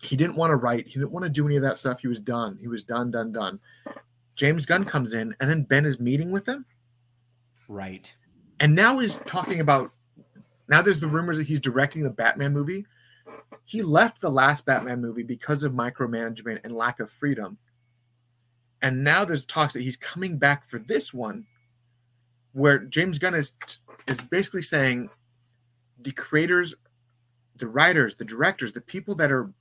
[0.03, 1.99] he didn't want to write, he didn't want to do any of that stuff.
[1.99, 2.57] He was done.
[2.61, 3.59] He was done, done, done.
[4.35, 6.65] James Gunn comes in, and then Ben is meeting with him.
[7.67, 8.13] Right
[8.59, 9.91] and now he's talking about
[10.67, 12.85] now there's the rumors that he's directing the Batman movie.
[13.65, 17.57] He left the last Batman movie because of micromanagement and lack of freedom.
[18.81, 21.45] And now there's talks that he's coming back for this one
[22.53, 23.53] where James Gunn is
[24.07, 25.09] is basically saying
[26.01, 26.75] the creators,
[27.57, 29.51] the writers, the directors, the people that are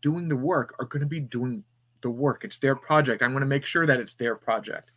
[0.00, 1.62] doing the work are going to be doing
[2.00, 2.44] the work.
[2.44, 3.22] It's their project.
[3.22, 4.90] I'm going to make sure that it's their project.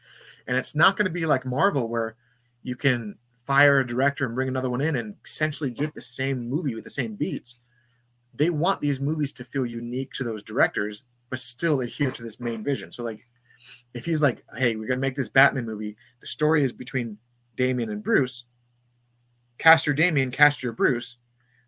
[0.48, 2.16] And it's not going to be like Marvel where
[2.64, 6.48] you can fire a director and bring another one in and essentially get the same
[6.48, 7.58] movie with the same beats.
[8.36, 12.40] They want these movies to feel unique to those directors, but still adhere to this
[12.40, 12.92] main vision.
[12.92, 13.26] So, like,
[13.94, 17.18] if he's like, hey, we're going to make this Batman movie, the story is between
[17.56, 18.46] Damian and Bruce,
[19.58, 21.18] cast your Damian, cast your Bruce,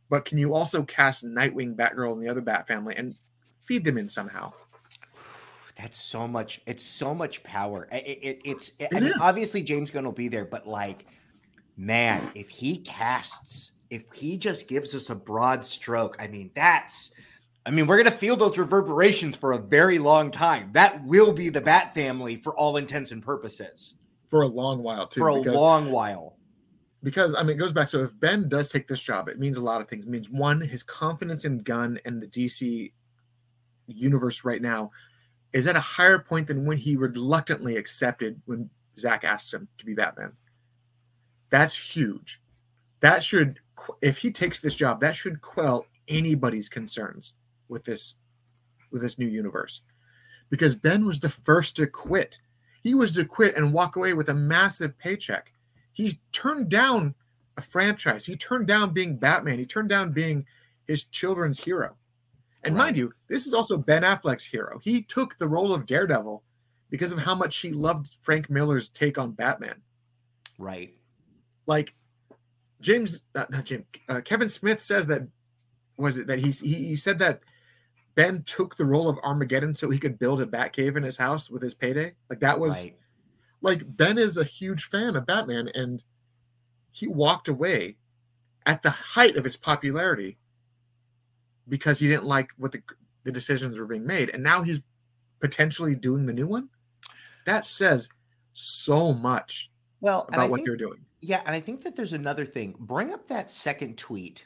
[0.09, 3.15] but can you also cast Nightwing, Batgirl, and the other Bat family and
[3.61, 4.53] feed them in somehow?
[5.77, 6.61] That's so much.
[6.67, 7.87] It's so much power.
[7.91, 8.73] It, it, it's.
[8.77, 11.05] It I mean, obviously James Gunn will be there, but like
[11.77, 17.11] man, if he casts, if he just gives us a broad stroke, I mean, that's
[17.65, 20.71] I mean, we're going to feel those reverberations for a very long time.
[20.73, 23.95] That will be the Bat family for all intents and purposes.
[24.29, 25.19] For a long while, too.
[25.19, 26.37] For a because, long while.
[27.03, 27.89] Because, I mean, it goes back.
[27.89, 30.05] So, if Ben does take this job, it means a lot of things.
[30.05, 32.91] It means one, his confidence in Gunn and the DC
[33.87, 34.91] universe right now
[35.53, 39.85] is at a higher point than when he reluctantly accepted when Zack asked him to
[39.85, 40.31] be Batman.
[41.49, 42.41] That's huge.
[43.01, 43.59] That should,
[44.01, 47.33] if he takes this job, that should quell anybody's concerns
[47.71, 48.15] with this,
[48.91, 49.81] with this new universe,
[50.49, 52.39] because Ben was the first to quit.
[52.83, 55.51] He was to quit and walk away with a massive paycheck.
[55.93, 57.15] He turned down
[57.57, 58.25] a franchise.
[58.25, 59.59] He turned down being Batman.
[59.59, 60.45] He turned down being
[60.87, 61.95] his children's hero.
[62.63, 62.85] And right.
[62.85, 64.79] mind you, this is also Ben Affleck's hero.
[64.79, 66.43] He took the role of Daredevil
[66.89, 69.81] because of how much he loved Frank Miller's take on Batman.
[70.59, 70.91] Right
[71.71, 71.95] like
[72.81, 75.27] James, not, not Jim, uh, Kevin Smith says that
[75.97, 77.41] was it that he, he he said that
[78.15, 81.49] Ben took the role of Armageddon so he could build a Batcave in his house
[81.49, 82.13] with his payday.
[82.29, 82.95] Like that was right.
[83.61, 86.03] like Ben is a huge fan of Batman and
[86.91, 87.97] he walked away
[88.65, 90.37] at the height of its popularity
[91.67, 92.81] because he didn't like what the
[93.23, 94.81] the decisions were being made and now he's
[95.39, 96.69] potentially doing the new one.
[97.45, 98.09] That says
[98.53, 99.69] so much
[100.01, 101.05] well about what think, they're doing.
[101.21, 102.75] Yeah, and I think that there's another thing.
[102.79, 104.45] Bring up that second tweet,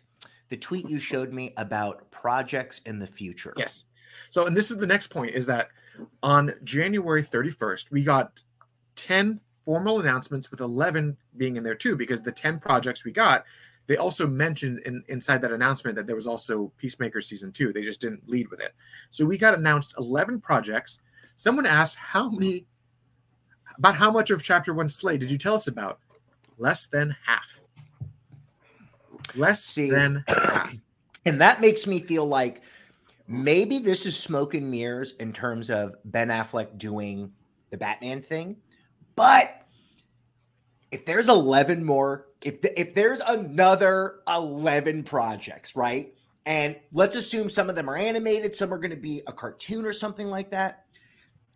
[0.49, 3.53] the tweet you showed me about projects in the future.
[3.57, 3.85] Yes.
[4.29, 5.69] So, and this is the next point is that
[6.23, 8.41] On January 31st, we got
[8.95, 13.45] 10 formal announcements with 11 being in there too, because the 10 projects we got,
[13.87, 17.71] they also mentioned in, inside that announcement that there was also Peacemaker season two.
[17.71, 18.73] They just didn't lead with it.
[19.11, 20.99] So we got announced 11 projects.
[21.35, 22.65] Someone asked how many,
[23.77, 25.99] about how much of chapter one slate did you tell us about?
[26.57, 27.61] Less than half.
[29.35, 30.75] Less See, than half.
[31.27, 32.61] And that makes me feel like
[33.27, 37.31] maybe this is smoke and mirrors in terms of Ben Affleck doing
[37.71, 38.57] the Batman thing.
[39.15, 39.65] But
[40.91, 46.13] if there's 11 more, if the, if there's another 11 projects, right?
[46.45, 49.85] And let's assume some of them are animated, some are going to be a cartoon
[49.85, 50.84] or something like that.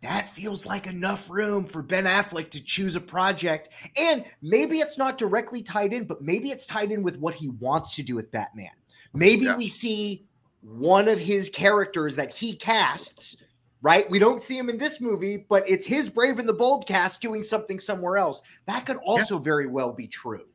[0.02, 3.68] That feels like enough room for Ben Affleck to choose a project.
[3.96, 7.50] And maybe it's not directly tied in, but maybe it's tied in with what he
[7.50, 8.70] wants to do with Batman.
[9.12, 9.56] Maybe Yeah.
[9.56, 10.26] we see
[10.62, 13.36] one of his characters that he casts,
[13.82, 14.08] right?
[14.10, 17.20] We don't see him in this movie, but it's his Brave and the Bold cast
[17.20, 18.40] doing something somewhere else.
[18.66, 20.46] That could also very well be true.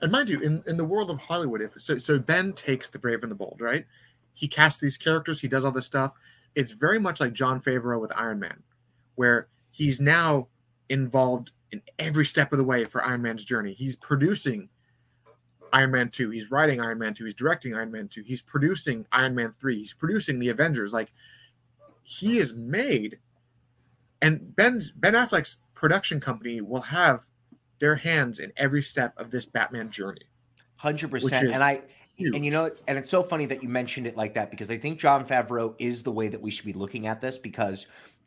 [0.00, 2.98] And mind you, in, in the world of Hollywood, if so, so Ben takes the
[2.98, 3.84] brave and the bold, right?
[4.32, 6.14] He casts these characters, he does all this stuff.
[6.54, 8.62] It's very much like Jon Favreau with Iron Man,
[9.14, 10.48] where he's now
[10.88, 13.72] involved in every step of the way for Iron Man's journey.
[13.72, 14.68] He's producing
[15.72, 19.06] Iron Man 2, he's writing Iron Man 2, he's directing Iron Man 2, he's producing
[19.12, 20.92] Iron Man 3, he's producing the Avengers.
[20.92, 21.12] Like
[22.02, 23.18] he is made
[24.22, 27.26] and Ben Ben Affleck's production company will have
[27.78, 30.28] their hands in every step of this Batman journey.
[30.82, 31.82] 100% is And I
[32.20, 32.34] huge.
[32.36, 34.78] and you know, and it's so funny that you mentioned it like that because I
[34.78, 37.86] think Jon Favreau is the way that we should be looking at this because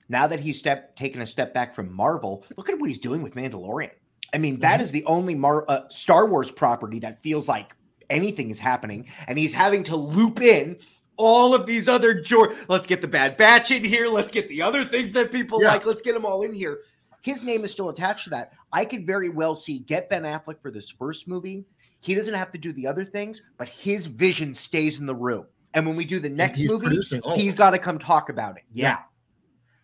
[0.09, 3.21] now that he's step taken a step back from Marvel, look at what he's doing
[3.21, 3.91] with Mandalorian.
[4.33, 4.83] I mean, that Mhm.
[4.83, 7.75] is the only Mar- uh, Star Wars property that feels like
[8.09, 10.77] anything is happening, and he's having to loop in
[11.17, 12.55] all of these other George.
[12.67, 14.07] Let's get the Bad Batch in here.
[14.07, 15.69] Let's get the other things that people Yeah.
[15.69, 15.85] like.
[15.85, 16.79] Let's get them all in here.
[17.21, 18.51] His name is still attached to that.
[18.73, 21.63] I could very well see get Ben Affleck for this first movie.
[22.03, 25.45] He doesn't have to do the other things, but his vision stays in the room.
[25.73, 27.35] And when we do the next he's movie, all oh.
[27.37, 28.63] he's got to come talk about it.
[28.73, 28.99] Yeah.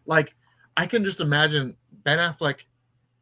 [0.05, 0.35] like
[0.75, 2.59] I can just imagine Ben Affleck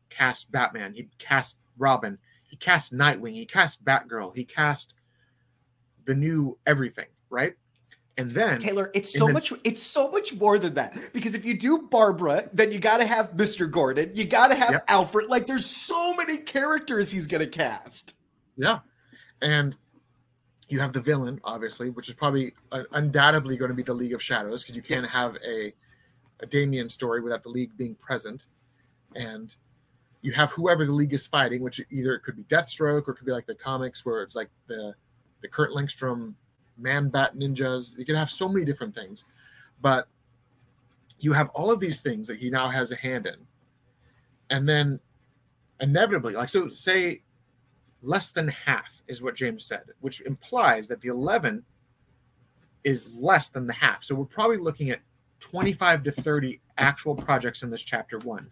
[0.09, 2.17] cast Batman, he cast Robin,
[2.49, 4.95] he cast Nightwing, he cast Batgirl, he cast
[6.05, 7.53] the new everything, right?
[8.17, 9.53] And then Taylor, it's so then- much.
[9.63, 10.97] It's so much more than that.
[11.13, 13.69] Because if you do Barbara, then you got to have Mr.
[13.69, 14.09] Gordon.
[14.15, 14.85] You got to have Yep.
[14.87, 15.29] Alfred.
[15.29, 18.16] Like, there's so many characters he's gonna cast.
[18.57, 18.79] Yeah,
[19.41, 19.75] and
[20.69, 24.13] you have the villain, obviously, which is probably uh, undoubtedly going to be the League
[24.13, 25.73] of Shadows because you can't have a
[26.39, 28.45] a Damian story without the League being present,
[29.15, 29.55] and
[30.21, 33.15] you have whoever the League is fighting, which either it could be Deathstroke or it
[33.15, 34.93] could be like the comics where it's like the
[35.41, 36.33] the Kurt Langstrom
[36.77, 37.97] Man Bat Ninjas.
[37.97, 39.25] You can have so many different things,
[39.81, 40.07] but
[41.19, 43.37] you have all of these things that he now has a hand in,
[44.49, 44.99] and then
[45.79, 47.21] inevitably, like so, say
[48.01, 51.63] less than half is what James said, which implies that the 11
[52.83, 54.03] is less than the half.
[54.03, 54.99] So we're probably looking at
[55.39, 58.49] 25 to 30 actual projects in this chapter one,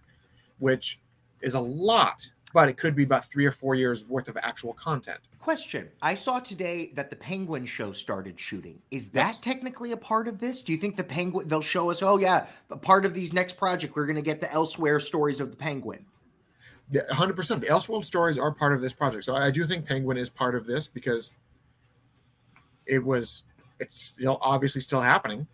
[0.59, 0.99] which
[1.41, 4.73] is a lot, but it could be about three or four years worth of actual
[4.73, 5.19] content.
[5.39, 8.81] Question: I saw today that the Penguin show started shooting.
[8.89, 9.39] Is that Yes.
[9.39, 10.61] technically a part of this?
[10.63, 11.47] Do you think the Penguin?
[11.47, 12.01] They'll show us.
[12.01, 13.95] Oh yeah, a part of these next project.
[13.95, 16.03] We're gonna get the Elseworld stories of the Penguin.
[16.91, 17.61] The 100%.
[17.61, 19.23] The Elseworld stories are part of this project.
[19.23, 21.31] So I do think Penguin is part of this because
[22.85, 23.43] it was,
[23.79, 25.47] it's still obviously still happening.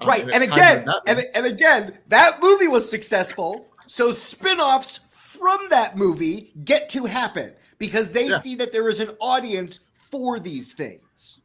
[0.00, 5.00] Um, right it's and to again and, and again that movie was successful so spin-offs
[5.10, 8.40] from that movie get to happen because they Yeah.
[8.40, 11.40] see that there is an audience for these things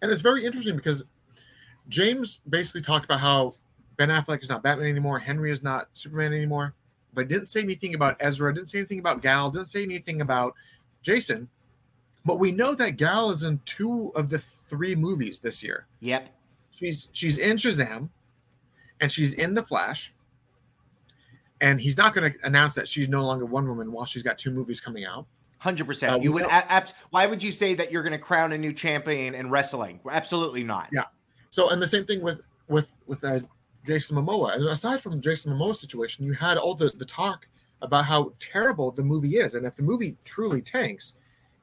[0.00, 1.04] And it's very interesting because
[1.88, 3.54] James basically talked about how
[3.96, 6.72] Ben Affleck is not Batman anymore, Henry is not Superman anymore,
[7.14, 10.54] but didn't say anything about Ezra, didn't say anything about Gal, didn't say anything about
[11.02, 11.48] Jason.
[12.24, 15.86] But we know that Gal is in two of the three movies this year.
[16.00, 16.28] yep
[16.70, 18.08] She's she's in Shazam,
[19.00, 20.12] and she's in The Flash.
[21.60, 24.36] And he's not going to announce that she's no longer Wonder Woman while she's got
[24.38, 25.26] two movies coming out.
[25.62, 28.52] 100% Uh, you would a- abs- why would you say that you're going to crown
[28.52, 31.04] a new champion in wrestling absolutely not Yeah.
[31.50, 33.40] So, and the same thing with with with uh,
[33.86, 34.54] Jason Momoa.
[34.54, 37.46] And aside from Jason Momoa's situation, you had all the the talk
[37.82, 41.14] about how terrible the movie is, and if the movie truly tanks,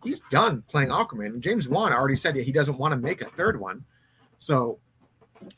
[0.03, 1.27] he's done playing Aquaman.
[1.27, 3.83] And James Wan already said that he doesn't want to make a third one.
[4.37, 4.77] So,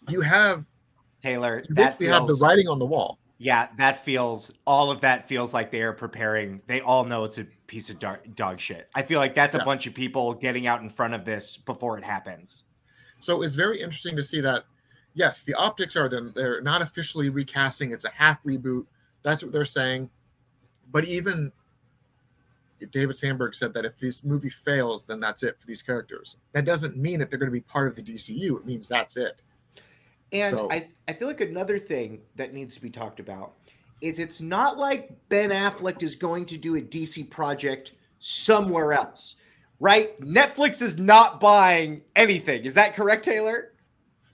[0.09, 0.65] you have
[1.21, 3.17] taylor you basically have the writing on the wall.
[3.37, 7.37] yeah that feels all of that feels like they are preparing they all know it's
[7.37, 9.63] a piece of dog, dog shit i feel like that's a Yeah.
[9.63, 12.63] bunch of people getting out in front of this before it happens
[13.19, 14.65] So it's very interesting to see that
[15.13, 17.91] yes, the optics are then they're not officially recasting.
[17.91, 18.85] It's a half reboot.
[19.21, 20.09] That's what they're saying.
[20.91, 21.51] But even
[22.91, 26.37] David Sandberg said that if this movie fails, then that's it for these characters.
[26.51, 28.57] That doesn't mean that they're going to be part of the DCU.
[28.57, 29.41] It means that's it.
[30.31, 33.53] And so, I, I feel like another thing that needs to be talked about
[34.01, 39.35] is it's not like Ben Affleck is going to do a DC project somewhere else,
[39.79, 40.19] right?
[40.19, 42.65] Netflix is not buying anything.
[42.65, 43.72] Is that correct, Taylor?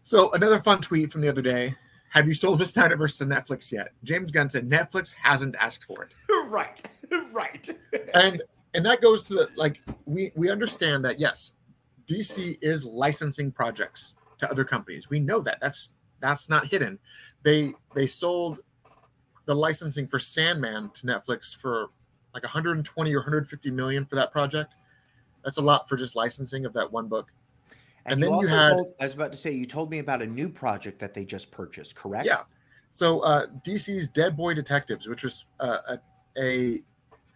[0.09, 1.75] So another fun tweet from the other day.
[2.09, 3.89] Have you sold this Snyderverse to Netflix yet?
[4.03, 6.13] James Gunn said Netflix hasn't asked for it.
[6.49, 6.83] right.
[7.31, 7.69] Right.
[8.15, 8.41] and
[8.73, 11.53] and that goes to the like we we understand that yes,
[12.07, 15.11] DC is licensing projects to other companies.
[15.11, 15.59] We know that.
[15.61, 15.91] That's
[16.21, 16.97] that's not hidden.
[17.43, 18.59] They they sold
[19.45, 21.89] the licensing for Sandman to Netflix for
[22.33, 24.73] like 120 or 150 million for that project.
[25.43, 27.31] That's a lot for just licensing of that one book.
[28.09, 29.99] And, and you then you had told, I was about to say you told me
[29.99, 32.25] about a new project that they just purchased, correct?
[32.25, 32.43] Yeah.
[32.89, 35.99] So uh, DC's Dead Boy Detectives, which was uh, a,
[36.37, 36.81] a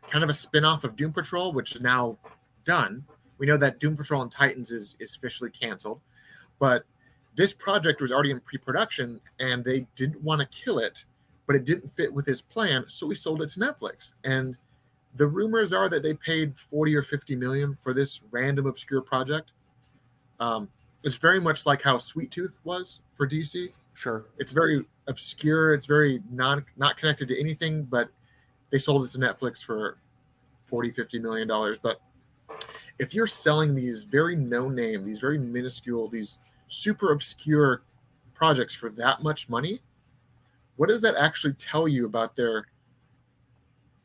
[0.09, 2.17] kind of a spin-off of Doom Patrol, which is now
[2.65, 3.05] done.
[3.37, 6.01] We know that Doom Patrol and Titans is is officially canceled,
[6.59, 6.85] but
[7.35, 11.03] this project was already in pre-production and they didn't want to kill it,
[11.47, 14.13] but it didn't fit with his plan, so we sold it to Netflix.
[14.23, 14.57] And
[15.15, 19.51] the rumors are that they paid 40 or 50 million for this random obscure project.
[20.43, 20.69] Um,
[21.03, 23.71] it's very much like how Sweet Tooth was for DC.
[23.93, 24.25] Sure.
[24.37, 25.73] It's very obscure.
[25.73, 28.09] It's very non not connected to anything, but
[28.71, 29.99] they sold it to Netflix for
[30.65, 31.77] 40, 50 million dollars.
[31.77, 32.01] But
[32.99, 37.83] if you're selling these very no name, these very minuscule, these super obscure
[38.33, 39.81] projects for that much money,
[40.75, 42.65] what does that actually tell you about their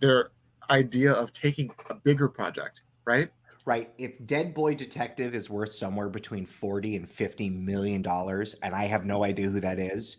[0.01, 0.31] their
[0.71, 3.31] idea of taking a bigger project, right?
[3.69, 3.91] Right.
[3.99, 8.87] If Dead Boy Detective is worth somewhere between 40 and 50 million dollars, and I
[8.87, 10.17] have no idea who that is,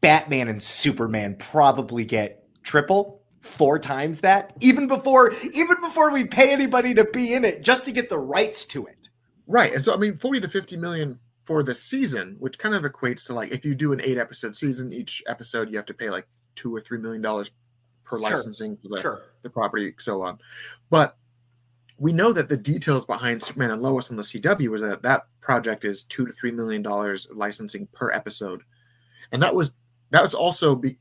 [0.00, 6.52] Batman and Superman probably get triple, four times that, even before even before we pay
[6.52, 9.08] anybody to be in it, just to get the rights to it.
[9.46, 9.72] Right.
[9.72, 13.26] And so I mean 40 to 50 million for the season, which kind of equates
[13.28, 16.10] to like if you do an eight episode season, each episode you have to pay
[16.10, 17.52] like two or three million dollars
[18.02, 18.82] per licensing sure.
[18.82, 19.22] for the, sure.
[19.42, 20.38] the property, so on.
[20.90, 21.16] But
[21.98, 25.26] we know that the details behind Superman and Lois on the CW was that that
[25.40, 28.62] project is two to three million dollars licensing per episode,
[29.32, 29.74] and that was
[30.10, 30.98] that was also be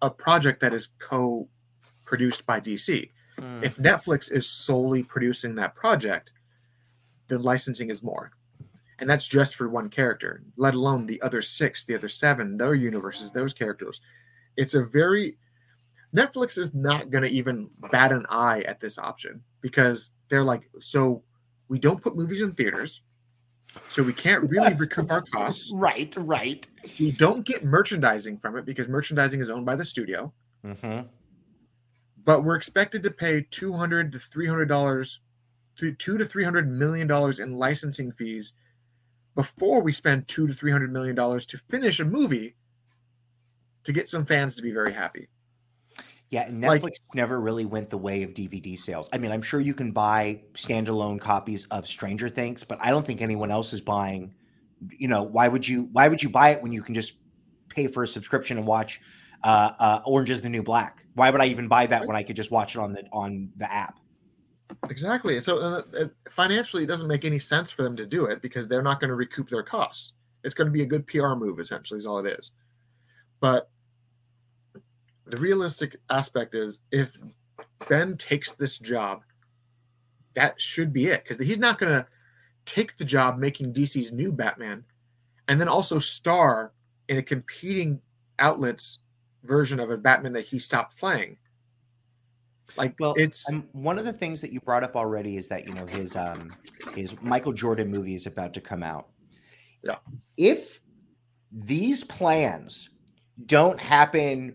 [0.00, 3.10] a project that is co-produced by DC.
[3.38, 3.62] Mm.
[3.62, 6.32] If Netflix is solely producing that project,
[7.28, 8.32] the licensing is more,
[8.98, 10.42] and that's just for one character.
[10.56, 14.00] Let alone the other six, the other seven, their universes, those characters.
[14.56, 15.38] It's a very
[16.14, 20.62] Netflix is not going to even bat an eye at this option because they're like,
[20.80, 21.22] so
[21.68, 23.02] we don't put movies in theaters,
[23.90, 25.70] so we can't really recoup our costs.
[25.74, 26.66] Right, right.
[26.98, 30.32] We don't get merchandising from it because merchandising is owned by the studio.
[30.64, 31.06] Mm-hmm.
[32.24, 35.20] But we're expected to pay two hundred to three hundred dollars,
[35.76, 38.54] two to three hundred million dollars in licensing fees
[39.34, 42.56] before we spend two to three hundred million dollars to finish a movie
[43.84, 45.28] to get some fans to be very happy.
[46.32, 49.06] Yeah, Netflix like, never really went the way of DVD sales.
[49.12, 53.06] I mean, I'm sure you can buy standalone copies of Stranger Things, but I don't
[53.06, 54.34] think anyone else is buying.
[54.88, 55.90] You know, why would you?
[55.92, 57.18] Why would you buy it when you can just
[57.68, 59.02] pay for a subscription and watch
[59.44, 61.04] uh, uh, Orange Is the New Black?
[61.12, 63.50] Why would I even buy that when I could just watch it on the on
[63.58, 64.00] the app?
[64.88, 65.36] Exactly.
[65.36, 68.40] And so uh, uh financially, it doesn't make any sense for them to do it
[68.40, 70.14] because they're not going to recoup their costs.
[70.44, 72.52] It's going to be a good PR move, essentially, is all it is.
[73.38, 73.68] But
[75.26, 77.16] the realistic aspect is if
[77.88, 79.22] Ben takes this job,
[80.34, 82.06] that should be it because he's not going to
[82.64, 84.84] take the job making DC's new Batman
[85.48, 86.72] and then also star
[87.08, 88.00] in a competing
[88.38, 88.98] outlets
[89.44, 91.36] version of a Batman that he stopped playing.
[92.76, 95.68] Like well, it's um, one of the things that you brought up already is that
[95.68, 96.54] you know his um
[96.94, 99.08] his Michael Jordan movie is about to come out.
[99.84, 99.96] Yeah.
[100.38, 100.80] If
[101.50, 102.88] these plans
[103.44, 104.54] don't happen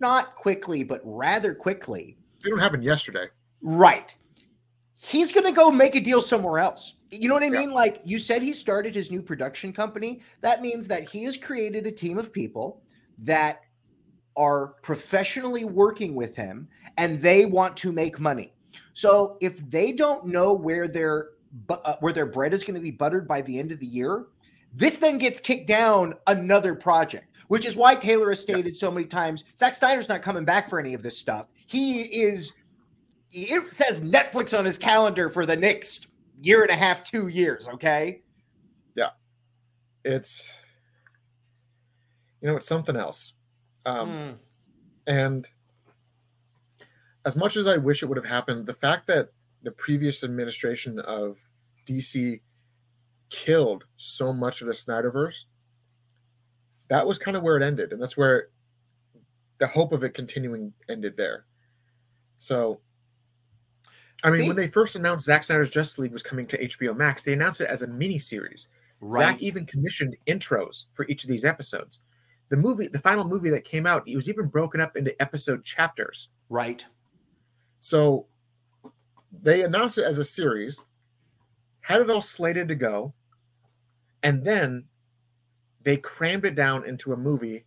[0.00, 2.16] not quickly, but rather quickly.
[2.40, 3.26] It didn't happen yesterday.
[3.62, 4.14] Right.
[5.00, 6.94] He's going to go make a deal somewhere else.
[7.10, 7.70] You know what I mean?
[7.70, 7.74] Yeah.
[7.74, 10.20] Like you said, he started his new production company.
[10.40, 12.82] That means that he has created a team of people
[13.18, 13.62] that
[14.36, 18.52] are professionally working with him and they want to make money.
[18.94, 21.30] So if they don't know where their
[21.70, 24.26] uh, where their bread is going to be buttered by the end of the year,
[24.72, 29.06] this then gets kicked down another project which is why Taylor has stated so many
[29.06, 31.46] times Zack Snyder's not coming back for any of this stuff.
[31.66, 32.52] He is,
[33.32, 36.08] it says Netflix on his calendar for the next
[36.40, 37.66] year and a half, two years.
[37.66, 38.22] Okay.
[38.94, 39.10] Yeah.
[40.04, 40.52] It's,
[42.40, 43.32] you know, it's something else.
[43.84, 44.38] Um, Mm.
[45.06, 45.48] And
[47.24, 49.30] as much as I wish it would have happened, the fact that
[49.62, 51.38] the previous administration of
[51.86, 52.42] DC
[53.30, 55.44] killed so much of the Snyderverse,
[56.88, 57.92] that was kind of where it ended.
[57.92, 58.48] And that's where
[59.58, 61.44] the hope of it continuing ended there.
[62.38, 62.80] So,
[64.24, 67.22] I mean, when They- first announced Zack Snyder's Justice League was coming to HBO Max,
[67.22, 68.68] they announced it as a mini series.
[69.00, 69.32] Right.
[69.32, 72.00] Zack even commissioned intros for each of these episodes.
[72.48, 75.64] The movie, the final movie that came out, it was even broken up into episode
[75.64, 76.28] chapters.
[76.48, 76.84] right.
[77.80, 78.26] So
[79.30, 80.80] they announced it as a series,
[81.80, 83.14] had it all slated to go,
[84.22, 84.84] and then
[85.82, 87.64] they crammed it down into a movie.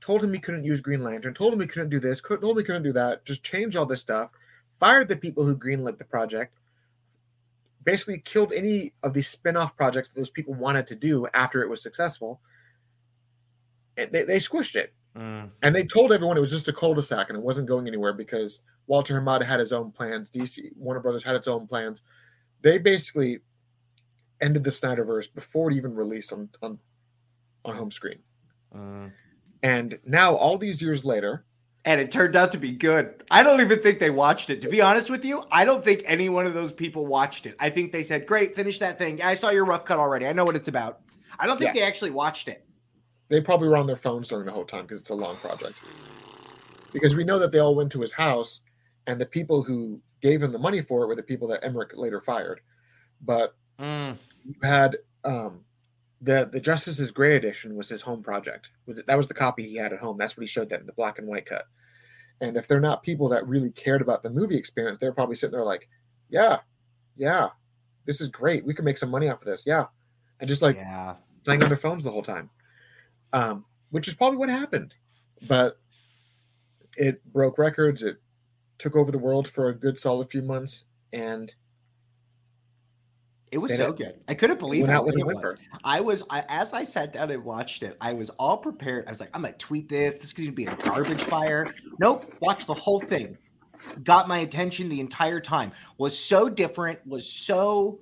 [0.00, 1.34] Told him he couldn't use Green Lantern.
[1.34, 2.20] Told him he couldn't do this.
[2.20, 3.24] Told him he couldn't do that.
[3.24, 4.30] Just changed all this stuff.
[4.78, 6.58] Fired the people who greenlit the project.
[7.84, 11.68] Basically killed any of the spin-off projects that those people wanted to do after it
[11.68, 12.40] was successful.
[13.96, 14.92] And they, they squished it.
[15.16, 15.50] Mm.
[15.62, 18.60] And they told everyone it was just a cul-de-sac and it wasn't going anywhere because
[18.86, 20.30] Walter Hamada had his own plans.
[20.30, 22.02] DC Warner Brothers had its own plans.
[22.62, 23.40] They basically
[24.44, 26.78] ended the Snyderverse before it even released on on,
[27.64, 28.20] on home screen.
[28.74, 29.10] Mm.
[29.62, 31.46] And now, all these years later,
[31.86, 33.22] And it turned out to be good.
[33.30, 34.60] I don't even think they watched it.
[34.62, 37.56] To be honest with you, I don't think any one of those people watched it.
[37.58, 39.20] I think they said, "Great, finish that thing.
[39.22, 40.26] I saw your rough cut already.
[40.26, 41.00] I know what it's about."
[41.38, 41.76] I don't think Yes.
[41.76, 42.60] they actually watched it.
[43.28, 45.74] they probably were on their phones during the whole time because it's a long project.
[46.92, 48.60] Because we know that they all went to his house,
[49.06, 51.92] and the people who gave him the money for it were the people that Emmerich
[51.96, 52.60] later fired.
[53.22, 54.16] But Mm.
[54.44, 55.64] You had um
[56.20, 58.70] the the Justice is Gray edition was his home project.
[58.86, 60.16] Was it, that was the copy he had at home.
[60.18, 61.66] That's what he showed that in the black and white cut.
[62.40, 65.56] And if they're not people that really cared about the movie experience, they're probably sitting
[65.56, 65.88] there like,
[66.30, 66.58] yeah,
[67.16, 67.48] yeah,
[68.06, 68.64] this is great.
[68.64, 69.62] We can make some money off of this.
[69.66, 69.86] Yeah.
[70.40, 71.14] And just like yeah.
[71.44, 72.50] playing on their phones the whole time.
[73.32, 74.94] Um, which is probably what happened.
[75.46, 75.78] But
[76.96, 78.02] it broke records.
[78.02, 78.18] It
[78.78, 81.54] took over the world for a good solid few months and
[83.54, 84.18] It was so good.
[84.26, 85.54] I couldn't believe how good it was.
[85.84, 87.96] I was I, as I sat down and watched it.
[88.00, 89.06] I was all prepared.
[89.06, 90.16] I was like, I'm gonna tweet this.
[90.16, 91.64] This is gonna be a garbage fire.
[92.00, 92.24] Nope.
[92.40, 93.38] Watch the whole thing.
[94.02, 95.70] Got my attention the entire time.
[95.98, 96.98] Was so different.
[97.06, 98.00] Was so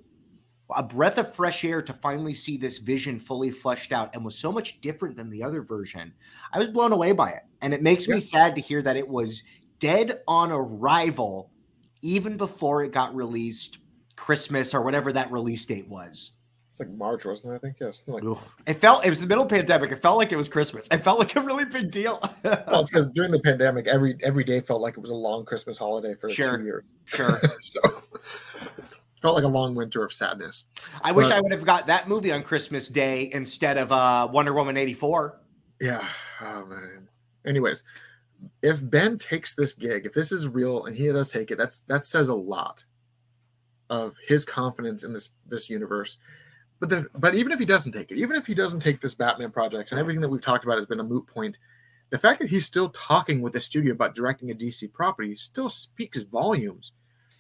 [0.75, 4.39] a breath of fresh air to finally see this vision fully fleshed out, and was
[4.39, 6.15] so much different than the other version.
[6.55, 9.07] I was blown away by it, and it makes me sad to hear that it
[9.07, 9.43] was
[9.81, 11.51] dead on arrival
[12.01, 13.79] even before it got released
[14.23, 16.31] Christmas or whatever that release date was.
[16.71, 17.57] it's like March, wasn't it?
[17.57, 17.91] I think, yeah.
[18.07, 18.23] like
[18.69, 19.91] It felt it was the middle of the pandemic.
[19.91, 20.87] It felt like it was Christmas.
[20.93, 22.21] It felt like a really big deal.
[22.45, 25.45] well, it's because during the pandemic, every every day felt like it was a long
[25.45, 26.57] Christmas holiday for Sure.
[26.59, 26.85] two years.
[27.05, 27.41] sure.
[27.61, 27.81] so
[29.21, 30.67] felt like a long winter of sadness.
[31.03, 34.29] I wish But- I would have got that movie on Christmas Day instead of uh,
[34.33, 35.41] Wonder Woman 84.
[35.81, 36.05] Yeah.
[36.41, 37.09] Oh man.
[37.45, 37.83] Anyways,
[38.63, 41.81] if Ben takes this gig, if this is real and he does take it, that's
[41.89, 42.85] that says a lot
[43.93, 46.17] of his confidence in this this universe.
[46.81, 49.15] But the, but even if he doesn't take it, even if he doesn't take this
[49.15, 51.59] Batman project and everything that we've talked about has been a moot point,
[52.11, 55.71] the fact that he's still talking with the studio about directing a DC property still
[55.71, 56.93] speaks volumes.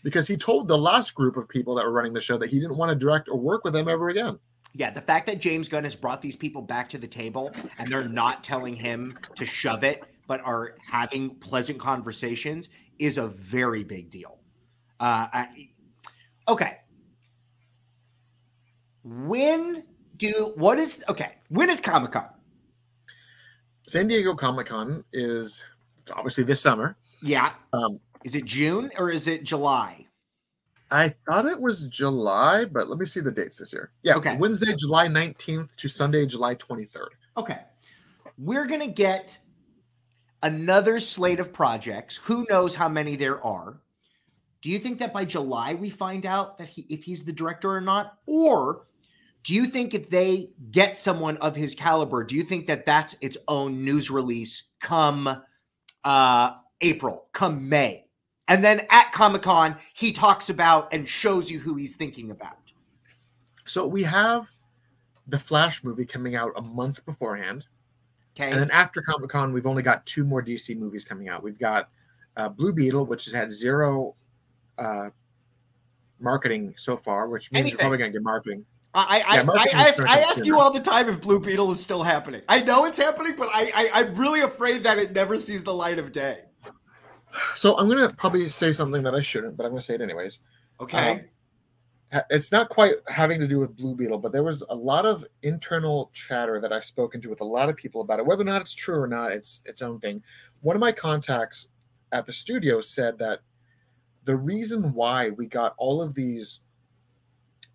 [0.05, 2.61] Because he told the last group of people that were running the show that he
[2.61, 4.39] didn't want to direct or work with them ever again.
[4.75, 7.89] Yeah, the fact that James Gunn has brought these people back to the table and
[7.89, 13.85] they're not telling him to shove it, but are having pleasant conversations is a very
[13.85, 14.39] big deal.
[14.99, 15.69] Uh, I,
[16.53, 16.79] okay.
[19.05, 19.85] When
[20.17, 21.37] do what is okay?
[21.49, 22.27] When is Comic Con?
[23.89, 25.65] San Diego Comic Con is
[26.15, 26.97] obviously this summer.
[27.21, 27.53] Yeah.
[27.73, 30.07] Um, Is it June or is it July?
[30.91, 33.91] I thought it was July, but let me see the dates this year.
[34.03, 34.37] Yeah, Okay.
[34.37, 37.07] Wednesday, July 19th to Sunday, July 23rd.
[37.37, 37.61] Okay.
[38.37, 39.39] We're going to get
[40.43, 42.17] another slate of projects.
[42.25, 43.81] Who knows how many there are?
[44.63, 47.71] Do you think that by July we find out that he if he's the director
[47.71, 48.19] or not?
[48.27, 48.87] Or
[49.43, 53.17] do you think if they get someone of his caliber, do you think that that's
[53.21, 55.43] its own news release come
[56.05, 58.07] uh April, come May?
[58.49, 62.59] And then at Comic-Con, he talks about and shows you who he's thinking about.
[63.65, 64.49] So we have
[65.27, 67.65] the Flash movie coming out a month beforehand.
[68.37, 68.51] Okay.
[68.51, 71.43] And then after Comic Con, we've only got two more DC movies coming out.
[71.43, 71.89] We've got
[72.37, 74.15] uh, Blue Beetle, which has had zero
[74.83, 75.11] uh,
[76.21, 77.71] marketing so far, which means Anything.
[77.71, 78.65] you're probably going to get marketing.
[78.95, 81.41] I I, Yeah, I, marketing I, ask, I ask you all the time if Blue
[81.41, 82.43] Beetle is still happening.
[82.49, 85.73] I know it's happening, but I, I I'm really afraid that it never sees the
[85.73, 86.41] light of day.
[87.55, 89.95] So I'm going to probably say something that I shouldn't, but I'm going to say
[89.95, 90.41] it anyways.
[90.81, 91.11] Okay.
[91.13, 91.21] Um,
[92.29, 95.25] it's not quite having to do with Blue Beetle, but there was a lot of
[95.43, 98.27] internal chatter that I've spoken to with a lot of people about it.
[98.27, 100.23] Whether or not it's true or not, it's its own thing.
[100.61, 101.69] One of my contacts
[102.13, 103.41] at the studio said that
[104.25, 106.61] the reason why we got all of these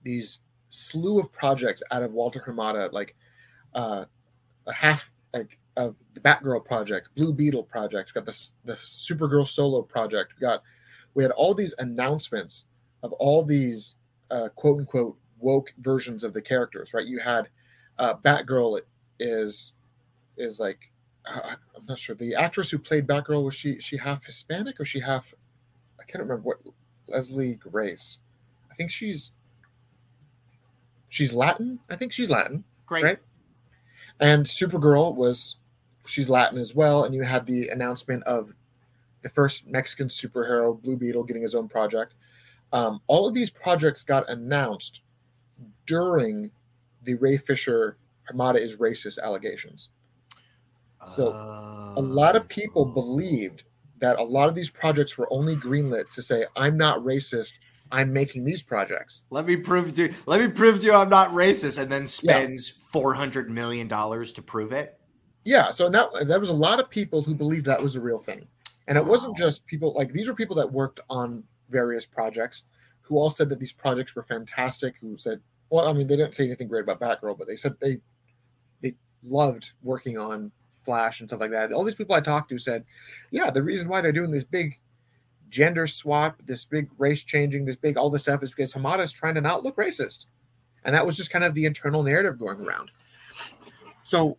[0.04, 0.40] these
[0.70, 3.16] slew of projects out of Walter Hamada, like
[3.74, 4.06] uh,
[4.66, 9.48] a half like of the Batgirl project, Blue Beetle project, we got the the Supergirl
[9.48, 10.64] solo project, we got
[11.14, 12.66] we had all these announcements
[13.04, 13.96] of all these
[14.32, 17.06] uh, quote unquote woke versions of the characters, right?
[17.06, 17.50] You had
[18.00, 18.82] uh, Batgirl
[19.20, 19.74] is
[20.38, 20.92] is like
[21.26, 24.86] uh, I'm not sure the actress who played Batgirl was she she half Hispanic or
[24.86, 25.34] she half
[26.08, 26.58] can't remember what
[27.08, 28.20] Leslie Grace.
[28.72, 29.34] I think she's
[31.10, 31.80] she's Latin.
[31.90, 32.64] I think she's Latin.
[32.86, 33.04] Great.
[33.04, 33.20] Right.
[34.20, 35.58] And Supergirl was
[36.06, 37.04] she's Latin as well.
[37.04, 38.54] And you had the announcement of
[39.22, 42.14] the first Mexican superhero, Blue Beetle, getting his own project.
[42.72, 45.02] Um, all of these projects got announced
[45.86, 46.52] during
[47.04, 47.98] the Ray Fisher
[48.32, 49.90] Hamada is racist allegations.
[51.06, 52.94] So a lot of people Oh.
[52.94, 53.64] believed
[54.00, 57.54] that a lot of these projects were only greenlit to say, I'm not racist.
[57.92, 59.24] I'm making these projects.
[59.30, 60.14] Let me prove to you.
[60.26, 64.34] Let me prove to you I'm not racist, and then spends four hundred million dollars
[64.34, 65.00] to prove it.
[65.46, 65.72] Yeah.
[65.72, 68.46] So that that was a lot of people who believed that was a real thing.
[68.88, 72.66] And it wasn't just people like these were people that worked on various projects
[73.02, 75.40] who all said that these projects were fantastic, who said,
[75.70, 78.00] well, I mean, they didn't say anything great about Batgirl, but they said they
[78.82, 80.52] they loved working on
[80.88, 81.74] Flash and stuff like that.
[81.74, 82.86] All these people I talked to said,
[83.30, 84.80] yeah, the reason why they're doing this big
[85.50, 89.12] gender swap, this big race changing, this big all this stuff is because Hamada is
[89.12, 90.28] trying to not look racist.
[90.86, 92.90] And that was just kind of the internal narrative going around.
[94.04, 94.38] So,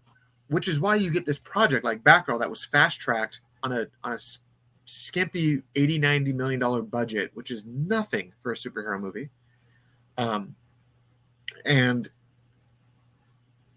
[0.48, 3.86] which is why you get this project like Batgirl that was fast tracked on a
[4.02, 4.18] on a
[4.86, 9.28] skimpy 80 90 million dollar budget, which is nothing for a superhero movie.
[10.16, 10.56] Um,
[11.66, 12.08] and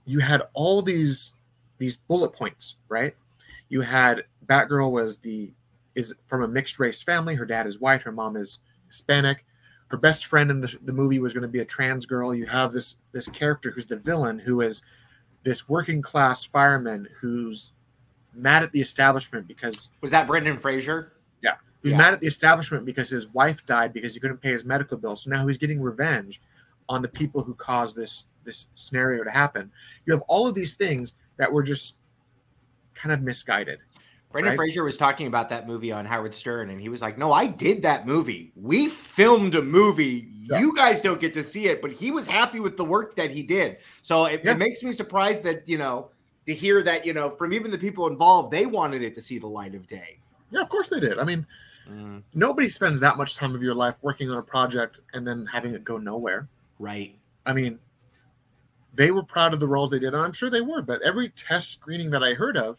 [0.06, 1.34] you had all these
[1.82, 3.16] these bullet points, right?
[3.70, 5.52] You had Batgirl was the
[5.96, 7.34] is from a mixed race family.
[7.34, 9.44] Her dad is white, her mom is Hispanic.
[9.88, 12.36] Her best friend in the, the movie was going to be a trans girl.
[12.36, 14.84] You have this this character who's the villain, who is
[15.44, 17.74] this working class fireman who's
[18.34, 21.14] mad at the establishment because Was that Brendan Fraser?
[21.84, 21.98] He's Yeah.
[21.98, 25.16] mad at the establishment because his wife died because he couldn't pay his medical bill.
[25.16, 26.40] So now he's getting revenge
[26.88, 29.72] on the people who caused this this scenario to happen.
[30.06, 31.96] You have all of these things that were just
[32.94, 33.80] kind of misguided.
[34.32, 34.58] Brendan Right.
[34.58, 37.48] Fraser was talking about that movie on Howard Stern, and he was like, "No, I
[37.48, 38.54] did that movie.
[38.56, 40.28] We filmed a movie.
[40.44, 40.60] Yeah.
[40.60, 43.32] You guys don't get to see it, but he was happy with the work that
[43.32, 43.80] he did.
[44.04, 44.52] So it, Yeah.
[44.52, 46.12] it makes me surprised that you know
[46.46, 49.40] to hear that you know from even the people involved, they wanted it to see
[49.40, 50.20] the light of day.
[50.52, 51.18] Yeah, of course they did.
[51.18, 51.46] I mean,
[51.90, 52.22] mm.
[52.36, 55.74] nobody spends that much time of your life working on a project and then having
[55.74, 56.48] it go nowhere.
[56.78, 57.18] Right.
[57.48, 57.80] I mean,
[59.02, 60.82] they were proud of the roles they did, and I'm sure they were.
[60.82, 62.78] But every test screening that I heard of,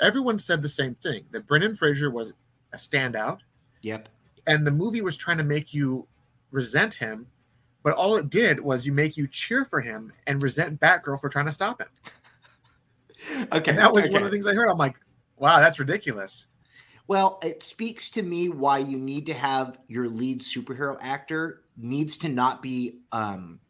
[0.00, 2.34] everyone said the same thing: that Brendan Fraser was
[2.72, 3.38] a standout.
[3.82, 4.08] Yep.
[4.46, 6.06] and the movie was trying to make you
[6.50, 7.26] resent him,
[7.82, 11.28] but all it did was you make you cheer for him and resent Batgirl for
[11.28, 11.88] trying to stop him.
[13.52, 13.70] Okay.
[13.70, 14.12] And that was okay.
[14.12, 14.68] one of the things I heard.
[14.68, 14.96] I'm like,
[15.36, 16.46] wow, that's ridiculous.
[17.06, 22.18] Well, it speaks to me why you need to have your lead superhero actor needs
[22.18, 23.60] to not be um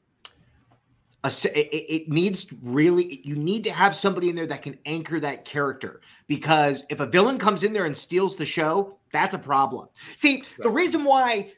[1.24, 5.18] a, it, it- needs really you need to have somebody in there that can anchor
[5.20, 9.38] that character because if a villain comes in there and steals the show, that's a
[9.38, 9.88] problem.
[10.16, 11.52] See, the reason why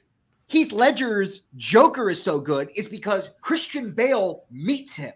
[0.46, 5.12] Heath Ledger's Joker is so good is because Christian Bale meets him.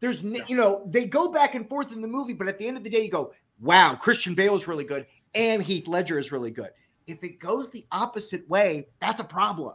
[0.00, 0.44] There's, Yeah.
[0.46, 2.84] you know, they go back and forth in the movie, but at the end of
[2.84, 6.50] the day, you go, wow, Christian Bale is really good and Heath Ledger is really
[6.50, 6.70] good.
[7.06, 9.74] If it goes the opposite way, that's a problem.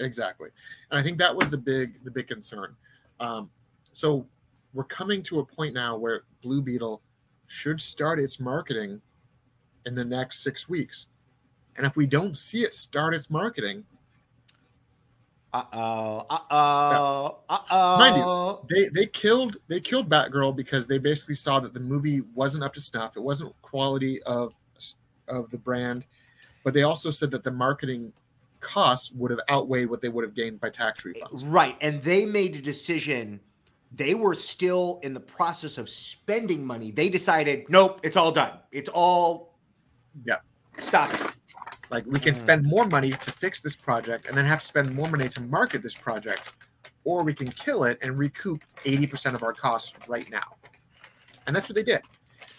[0.00, 0.50] Exactly.
[0.90, 2.74] And I think that was the big the big concern.
[3.20, 3.50] Um,
[3.92, 4.26] so
[4.72, 7.02] we're coming to a point now where Blue Beetle
[7.46, 9.00] should start its marketing
[9.86, 11.06] in the next six weeks.
[11.76, 13.84] And if we don't see it start its marketing,
[15.52, 16.26] Uh oh.
[16.30, 17.38] Uh oh.
[17.48, 17.98] Uh oh.
[17.98, 22.20] Mind you, they they killed they killed Batgirl because they basically saw that the movie
[22.34, 23.16] wasn't up to snuff.
[23.16, 24.54] It wasn't quality of
[25.26, 26.04] of the brand,
[26.64, 28.12] but they also said that the marketing
[28.60, 31.42] costs would have outweighed what they would have gained by tax refunds.
[31.44, 31.76] Right.
[31.80, 33.40] And they made a decision.
[33.92, 36.90] They were still in the process of spending money.
[36.90, 38.58] They decided, nope, it's all done.
[38.70, 39.58] It's all.
[40.24, 40.36] Yeah.
[40.76, 41.22] Stop it.
[41.90, 42.38] Like we can Mm.
[42.38, 45.40] spend more money to fix this project and then have to spend more money to
[45.42, 46.52] market this project,
[47.04, 50.56] or we can kill it and recoup 80% of our costs right now.
[51.46, 52.02] And that's what they did.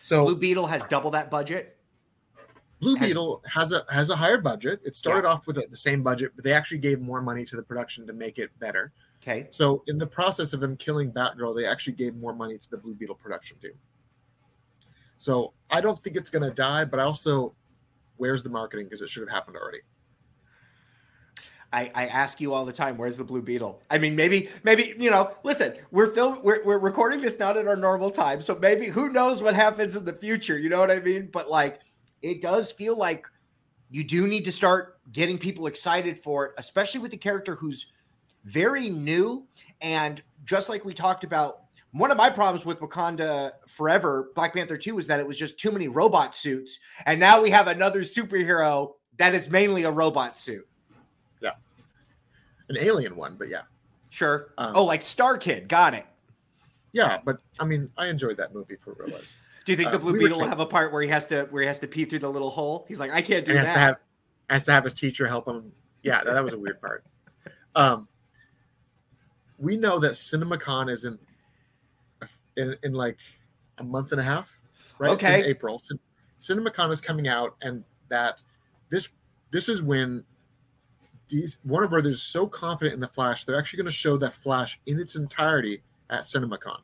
[0.04, 1.78] So Blue Beetle has double that budget.
[2.82, 4.82] Blue Has- Beetle has a has a higher budget.
[4.84, 7.62] It started off with the same budget, but they actually gave more money to the
[7.62, 8.92] production to make it better.
[9.22, 9.48] Okay.
[9.52, 12.78] So in the process of them killing Batgirl, they actually gave more money to the
[12.78, 13.74] Blue Beetle production team.
[15.20, 17.54] So I don't think it's going to die, but I also,
[18.18, 18.88] where's the marketing?
[18.88, 19.82] Because it should have happened already.
[21.72, 23.80] I, I ask you all the time, where's the Blue Beetle?
[23.92, 25.36] I mean, maybe, maybe you know.
[25.44, 29.10] Listen, we're film, we're, we're recording this not at our normal time, so maybe who
[29.10, 30.58] knows what happens in the future?
[30.58, 31.30] You know what I mean?
[31.32, 31.80] But like,
[32.22, 33.26] it does feel like
[33.90, 37.88] you do need to start getting people excited for it, especially with a character who's
[38.46, 39.46] very new.
[39.82, 41.62] And just like we talked about,
[41.94, 45.60] one of my problems with Wakanda Forever, Black Panther 2, was that it was just
[45.60, 46.80] too many robot suits.
[47.06, 50.66] And now we have another superhero that is mainly a robot suit.
[51.42, 51.52] Yeah.
[52.70, 53.64] An alien one, but yeah.
[54.10, 54.54] Sure.
[54.58, 55.68] Um, oh, like Star Kid.
[55.68, 56.06] Got it.
[56.94, 59.36] Yeah, but I mean, I enjoyed that movie for what it was.
[59.72, 61.26] Do you think Uh, the Blue we Beetle will have a part where he has
[61.28, 62.84] to where he has to pee through the little hole?
[62.90, 63.68] He's like, I can't do And that.
[63.68, 63.98] has to have
[64.50, 65.72] has to have his teacher help him.
[66.04, 67.06] Yeah, that, that was a weird part.
[67.76, 68.10] Um,
[69.58, 71.18] we know that CinemaCon is in
[72.58, 73.18] in in like
[73.78, 74.60] a month and a half,
[75.00, 75.14] right?
[75.14, 75.44] It's in Okay.
[75.50, 75.80] April.
[75.80, 76.00] Cin-
[76.42, 78.44] CinemaCon is coming out, and that
[78.90, 79.08] this
[79.52, 80.26] this is when
[81.30, 84.34] these Warner Brothers is so confident in the Flash, they're actually going to show that
[84.34, 86.82] Flash in its entirety at CinemaCon.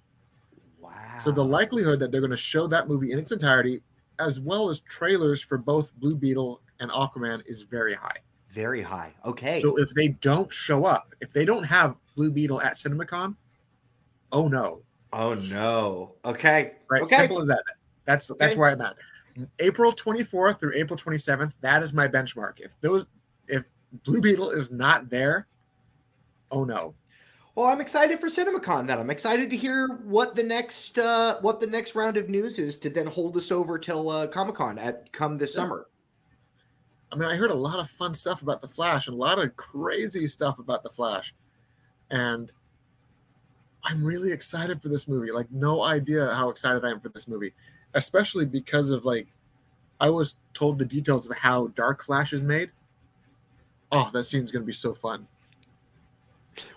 [0.87, 1.17] Wow.
[1.19, 3.81] So the likelihood that they're going to show that movie in its entirety,
[4.19, 8.17] as well as trailers for both Blue Beetle and Aquaman, is very high.
[8.49, 9.13] very high.
[9.25, 9.61] Okay.
[9.61, 13.35] So if they don't show up, if they don't have Blue Beetle at CinemaCon,
[14.31, 14.81] oh no!
[15.13, 16.15] oh no.
[16.25, 16.73] Okay.
[16.89, 17.15] Right, Okay.
[17.17, 17.63] simple as that.
[18.05, 18.95] That's that's where I'm at.
[19.59, 21.59] April 24th through April 27th.
[21.61, 22.53] That is my benchmark.
[22.59, 23.05] If those,
[23.47, 23.65] if
[24.03, 25.45] Blue Beetle is not there,
[26.51, 26.95] oh no!
[27.57, 28.85] Well, I'm excited for CinemaCon.
[28.85, 32.59] Then I'm excited to hear what the next uh what the next round of news
[32.59, 35.63] is to then hold us over till uh, Comic Con at come this Yeah.
[35.63, 35.87] summer.
[37.11, 39.39] I mean, I heard a lot of fun stuff about the Flash and a lot
[39.39, 41.33] of crazy stuff about the Flash,
[42.11, 42.53] and
[43.83, 45.31] I'm really excited for this movie.
[45.31, 47.55] Like, no idea how excited I am for this movie,
[47.95, 49.29] especially because of like,
[49.99, 52.69] I was told the details of how Dark Flash is made.
[53.91, 55.27] Oh, that scene's gonna be so fun.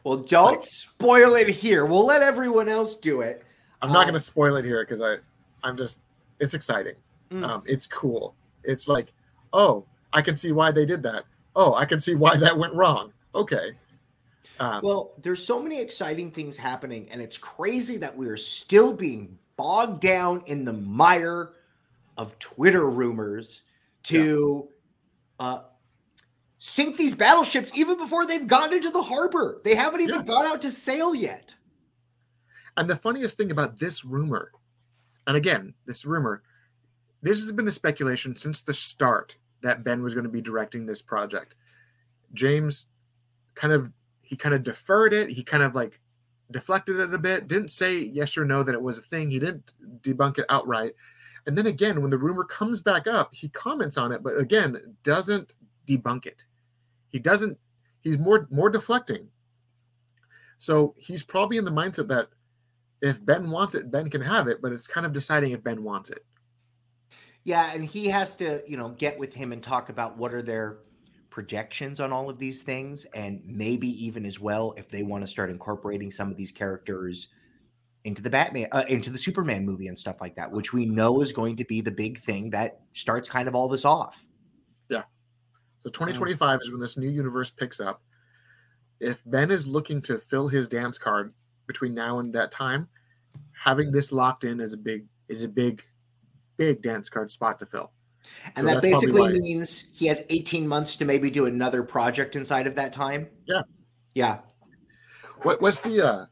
[0.05, 1.85] Well, don't Like- spoil it here.
[1.87, 3.45] We'll let everyone else do it.
[3.83, 5.17] I'm not Um, gonna spoil it here because I,
[5.63, 6.01] I'm just,
[6.39, 6.95] it's exciting.
[7.31, 7.45] Mm.
[7.47, 8.35] Um, it's cool.
[8.65, 9.13] It's like,
[9.53, 11.25] oh, I can see why they did that.
[11.57, 13.13] Oh, I can see why that went wrong.
[13.35, 13.73] Okay.
[14.59, 18.93] Um, Well, there's so many exciting things happening, and it's crazy that we are still
[18.93, 21.53] being bogged down in the mire
[22.19, 23.63] of Twitter rumors
[24.05, 24.69] to
[25.39, 25.61] uh,
[26.61, 29.63] sink these battleships even before they've gotten into the harbor.
[29.65, 30.23] They haven't even Yeah.
[30.23, 31.55] gone out to sail yet.
[32.77, 34.53] And the funniest thing about this rumor,
[35.27, 36.43] and again, this rumor,
[37.23, 40.85] this has been the speculation since the start that Ben was going to be directing
[40.85, 41.55] this project.
[42.35, 42.87] James
[43.55, 43.91] kind of
[44.21, 45.31] he kind of deferred it.
[45.31, 45.99] He kind of like
[46.51, 47.49] deflected it a bit.
[47.49, 49.31] Didn't say yes or no that it was a thing.
[49.31, 50.95] He didn't debunk it outright.
[51.47, 54.97] And then again, when the rumor comes back up, he comments on it, but again,
[55.03, 55.55] doesn't
[55.89, 56.45] debunk it.
[57.11, 57.59] He doesn't.
[58.01, 59.29] He's more more deflecting.
[60.57, 62.29] So he's probably in the mindset that
[63.01, 65.83] if Ben wants it, Ben can have it, but it's kind of deciding if Ben
[65.83, 66.25] wants it.
[67.45, 70.43] Yeah, and he has to, you know, get with him and talk about what are
[70.43, 70.81] their
[71.31, 75.27] projections on all of these things, and maybe even as well if they want to
[75.27, 77.29] start incorporating some of these characters
[78.05, 81.23] into the Batman, uh, into the Superman movie and stuff like that, which we know
[81.23, 84.25] is going to be the big thing that starts kind of all this off.
[85.81, 88.03] So 2025 is when this new universe picks up.
[89.01, 91.33] If Ben is looking to fill his dance card
[91.67, 92.89] between now and that time,
[93.53, 95.83] having this locked in is a big is a big
[96.59, 97.93] big dance card spot to fill.
[98.57, 102.67] And So that basically means he has 18 months to maybe do another project inside
[102.67, 103.29] of that time.
[103.47, 103.63] Yeah.
[104.15, 104.39] Yeah.
[105.43, 106.27] What what's the uh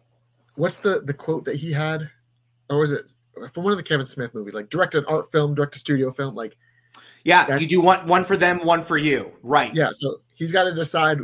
[0.56, 2.10] what's the the quote that he had?
[2.68, 3.06] Or was it
[3.52, 6.10] from one of the Kevin Smith movies, like direct an art film, direct a studio
[6.10, 6.58] film, like
[7.24, 7.44] Yeah.
[7.44, 9.32] That's- you do one one for them, one for you.
[9.42, 9.74] Right.
[9.74, 11.18] yeah, so he's got to decide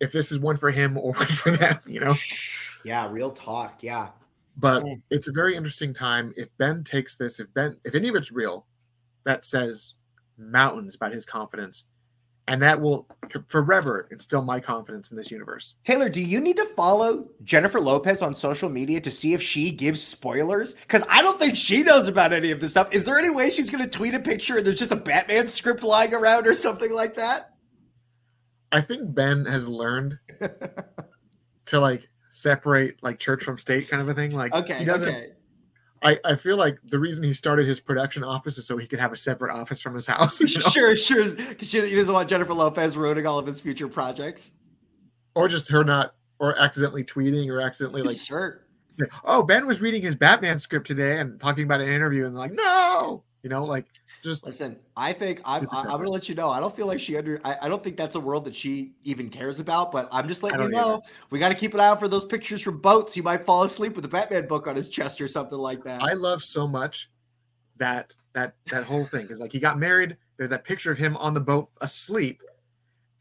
[0.00, 2.14] if this is one for him or one for them, you know.
[2.84, 3.82] Yeah, real talk.
[3.82, 4.08] Yeah.
[4.56, 5.02] But Mm.
[5.10, 6.32] it's a very interesting time.
[6.36, 8.66] If Ben takes this, if Ben, if any of it's real,
[9.24, 9.94] that says
[10.36, 11.84] mountains about his confidence,
[12.46, 13.08] and that will
[13.48, 15.74] forever instill my confidence in this universe.
[15.84, 19.70] Taylor, do you need to follow Jennifer Lopez on social media to see if she
[19.70, 20.74] gives spoilers?
[20.74, 22.92] Because I don't think she knows about any of this stuff.
[22.92, 25.48] Is there any way she's going to tweet a picture and there's just a Batman
[25.48, 27.54] script lying around or something like that?
[28.70, 30.18] I think Ben has learned
[31.66, 34.32] to like separate like church from state kind of a thing.
[34.32, 34.78] Like Okay.
[34.80, 35.08] he doesn't.
[35.08, 35.28] okay.
[36.04, 39.00] I, I feel like the reason he started his production office is so he could
[39.00, 40.38] have a separate office from his house.
[40.40, 40.68] you know?
[40.68, 41.34] Sure, sure.
[41.34, 44.52] Because he doesn't want Jennifer Lopez ruining all of his future projects.
[45.34, 48.66] Or just her not, or accidentally tweeting, or accidentally like, sure.
[48.90, 52.36] say, oh, Ben was reading his Batman script today and talking about an interview, and
[52.36, 53.86] like, no, you know, like
[54.24, 55.68] just Listen, I think I'm.
[55.70, 56.48] I- I'm going to let you know.
[56.50, 57.40] I don't feel like she under.
[57.44, 59.92] I, I don't think that's a world that she even cares about.
[59.92, 61.02] But I'm just letting you know.
[61.30, 63.14] We got to keep an eye out for those pictures from boats.
[63.14, 66.02] He might fall asleep with a Batman book on his chest or something like that.
[66.02, 67.10] I love so much
[67.76, 70.16] that that that whole thing is like he got married.
[70.36, 72.40] There's that picture of him on the boat asleep,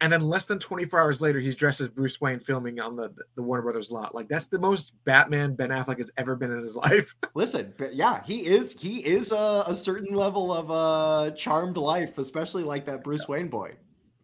[0.01, 3.13] and then less than 24 hours later, he's dressed as Bruce Wayne filming on the
[3.35, 4.13] the Warner Brothers lot.
[4.13, 7.15] Like that's the most Batman Ben Affleck has ever been in his life.
[7.35, 8.73] Listen, yeah, he is.
[8.79, 13.47] He is a, a certain level of uh charmed life, especially like that Bruce Wayne
[13.47, 13.71] boy.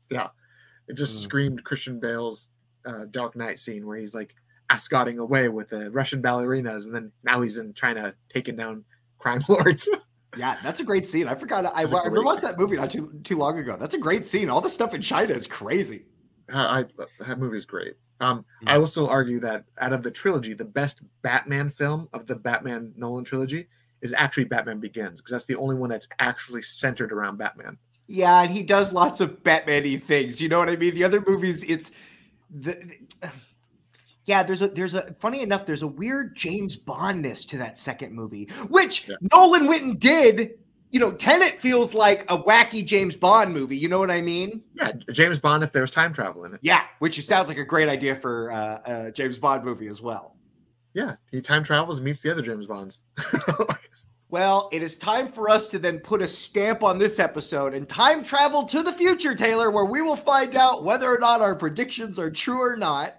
[0.09, 0.27] Yeah.
[0.87, 1.23] It just Mm.
[1.23, 2.49] screamed Christian Bale's
[2.85, 4.33] uh, Dark Knight scene where he's like
[4.71, 8.83] escorting away with the Russian ballerinas, and then now he's in China taking down
[9.19, 9.87] crime lords.
[10.37, 11.27] Yeah, that's a great scene.
[11.27, 11.65] I forgot.
[11.65, 13.77] I, I watched that movie not too too long ago.
[13.79, 14.49] That's a great scene.
[14.49, 16.05] All the stuff in China is crazy.
[16.53, 17.95] Uh, I that movie is great.
[18.21, 18.73] Um, Yeah.
[18.73, 22.35] I will still argue that out of the trilogy, the best Batman film of the
[22.35, 23.67] Batman Nolan trilogy
[24.01, 27.77] is actually Batman Begins because that's the only one that's actually centered around Batman.
[28.07, 30.41] Yeah, and he does lots of Batman-y things.
[30.41, 30.95] You know what I mean?
[30.95, 31.91] The other movies, it's
[32.49, 32.97] the-
[34.29, 34.43] yeah.
[34.43, 35.65] There's a there's a funny enough.
[35.65, 39.15] There's a weird James Bondness to that second movie, which Yeah.
[39.33, 40.51] Nolan Witten did.
[40.91, 43.77] You know, Tenet feels like a wacky James Bond movie.
[43.77, 44.63] You know what I mean?
[44.73, 46.59] Yeah, James Bond if there's time travel in it.
[46.63, 50.35] Yeah, which sounds like a great idea for uh, a James Bond movie as well.
[50.95, 53.01] Yeah, he time travels and meets the other James Bonds.
[54.31, 57.89] Well, it is time for us to then put a stamp on this episode and
[57.89, 61.55] time travel to the future, Taylor, where we will find out whether or not our
[61.55, 63.15] predictions are true or not.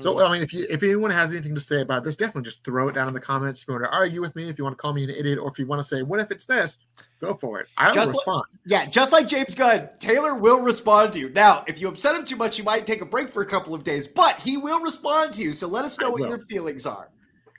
[0.00, 2.64] So I mean, if you if anyone has anything to say about this, definitely just
[2.64, 3.62] throw it down in the comments.
[3.62, 5.38] If you want to argue with me, if you want to call me an idiot,
[5.38, 6.78] or if you want to say, "What if it's this?"
[7.20, 7.66] Go for it.
[7.76, 8.44] I'll Just like- respond.
[8.66, 11.30] yeah, just like James Gunn, Taylor will respond to you.
[11.30, 13.74] Now, if you upset him too much, you might take a break for a couple
[13.74, 15.52] of days, but he will respond to you.
[15.52, 16.28] So let us know I what will.
[16.28, 17.10] your feelings are.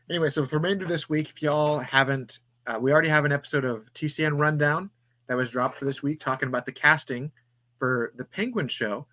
[0.09, 3.25] Anyway, so with the remainder of this week, if y'all haven't, uh, we already have
[3.25, 4.89] an episode of TCN Rundown
[5.27, 7.31] that was dropped for this week, talking about the casting
[7.77, 9.05] for the Penguin Show.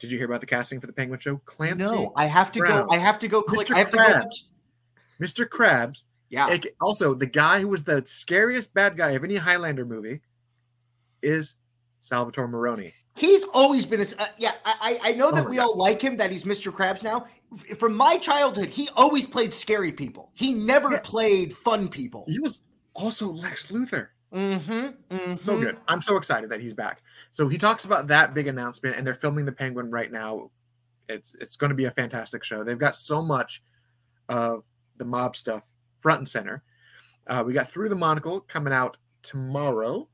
[0.00, 1.36] Did you hear about the casting for the Penguin Show?
[1.44, 2.86] Clancy, No, I have to Brown.
[2.88, 2.92] go.
[2.94, 3.68] I have to go click.
[3.68, 3.74] Mr.
[3.74, 4.22] I have to Krabs.
[4.22, 5.24] go.
[5.24, 5.46] Mr.
[5.46, 6.56] Krabs, Yeah.
[6.80, 10.22] also the guy who was the scariest bad guy of any Highlander movie,
[11.22, 11.56] is
[12.00, 12.94] Salvatore Maroni.
[13.16, 14.52] He's always been a uh, yeah.
[14.64, 15.62] I I know that Oh, we yeah.
[15.64, 16.16] all like him.
[16.16, 16.72] That he's Mr.
[16.72, 17.26] Krabs now.
[17.78, 20.30] From my childhood, he always played scary people.
[20.34, 21.00] He never Yeah.
[21.04, 22.24] played fun people.
[22.28, 22.62] He was
[22.94, 24.08] also Lex Luthor.
[24.32, 25.76] Mm-hmm, So good.
[25.88, 27.02] I'm so excited that he's back.
[27.30, 30.50] So he talks about that big announcement, and they're filming the Penguin right now.
[31.08, 32.64] It's it's going to be a fantastic show.
[32.64, 33.62] They've got so much
[34.28, 34.64] of
[34.96, 35.64] the mob stuff
[35.98, 36.62] front and center.
[37.26, 40.08] Uh, we got through the monocle coming out tomorrow.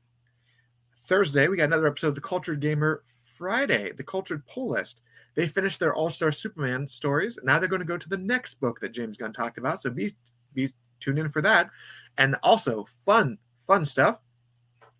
[1.03, 3.03] Thursday, we got another episode of the Cultured Gamer.
[3.37, 5.01] Friday, the Cultured Pull List.
[5.35, 7.37] They finished their All Star Superman stories.
[7.43, 9.79] Now they're going to go to the next book that James Gunn talked about.
[9.81, 10.13] So be
[10.53, 11.69] be tuned in for that.
[12.17, 14.19] And also fun fun stuff.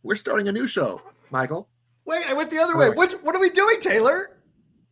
[0.04, 1.02] We're starting a new show,
[1.32, 1.68] Michael.
[2.08, 2.90] Wait, I went the other way.
[2.90, 4.40] What what are we doing, Taylor?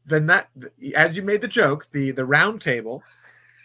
[0.05, 0.49] The not
[0.93, 3.01] as you made the joke, the the round table,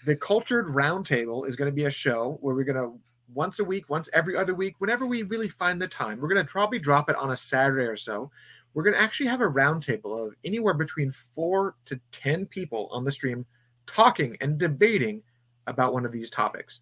[0.07, 2.99] the cultured round table is going to be a show where we're going to
[3.35, 6.21] once a week, once every other week, whenever we really find the time.
[6.21, 8.31] We're going to probably drop it on a Saturday or so.
[8.73, 12.89] We're going to actually have a round table of anywhere between 4 to 10 people
[12.93, 13.45] on the stream
[13.87, 15.23] talking and debating
[15.67, 16.81] about one of these topics.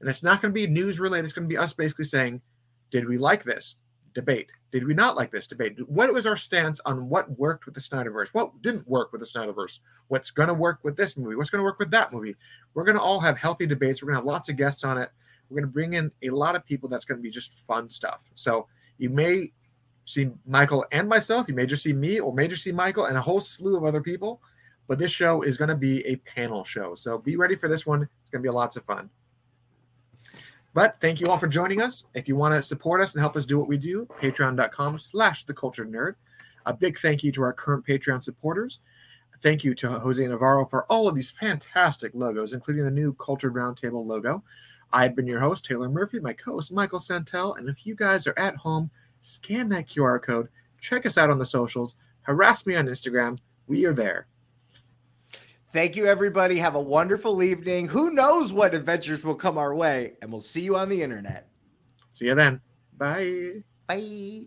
[0.00, 1.24] And it's not going to be news related.
[1.24, 2.40] It's going to be us basically saying,
[2.90, 3.76] did we like this?
[4.12, 4.50] Debate.
[4.72, 5.76] Did we not like this debate?
[5.88, 8.28] What was our stance on what worked with the Snyderverse?
[8.32, 9.80] What didn't work with the Snyderverse?
[10.08, 11.34] What's going to work with this movie?
[11.34, 12.36] What's going to work with that movie?
[12.74, 14.00] We're going to all have healthy debates.
[14.00, 15.10] We're going to have lots of guests on it.
[15.48, 17.90] We're going to bring in a lot of people that's going to be just fun
[17.90, 18.22] stuff.
[18.36, 18.68] So
[18.98, 19.52] you may
[20.04, 21.48] see Michael and myself.
[21.48, 23.84] You may just see me or may just see Michael and a whole slew of
[23.84, 24.40] other people.
[24.86, 26.94] But this show is going to be a panel show.
[26.94, 28.02] So be ready for this one.
[28.02, 29.10] It's going to be lots of fun.
[30.72, 32.04] But thank you all for joining us.
[32.14, 35.44] If you want to support us and help us do what we do, patreon.com slash
[35.44, 36.14] the cultured nerd.
[36.66, 38.80] A big thank you to our current Patreon supporters.
[39.42, 43.54] Thank you to Jose Navarro for all of these fantastic logos, including the new Cultured
[43.54, 44.44] Roundtable logo.
[44.92, 47.54] I've been your host, Taylor Murphy, my co host, Michael Santel.
[47.54, 48.90] And if you guys are at home,
[49.22, 50.48] scan that QR code,
[50.80, 53.38] check us out on the socials, harass me on Instagram.
[53.66, 54.26] We are there.
[55.72, 56.58] Thank you, everybody.
[56.58, 57.86] Have a wonderful evening.
[57.86, 60.14] Who knows what adventures will come our way?
[60.20, 61.48] And we'll see you on the internet.
[62.10, 62.60] See you then.
[62.98, 63.62] Bye.
[63.86, 64.46] Bye.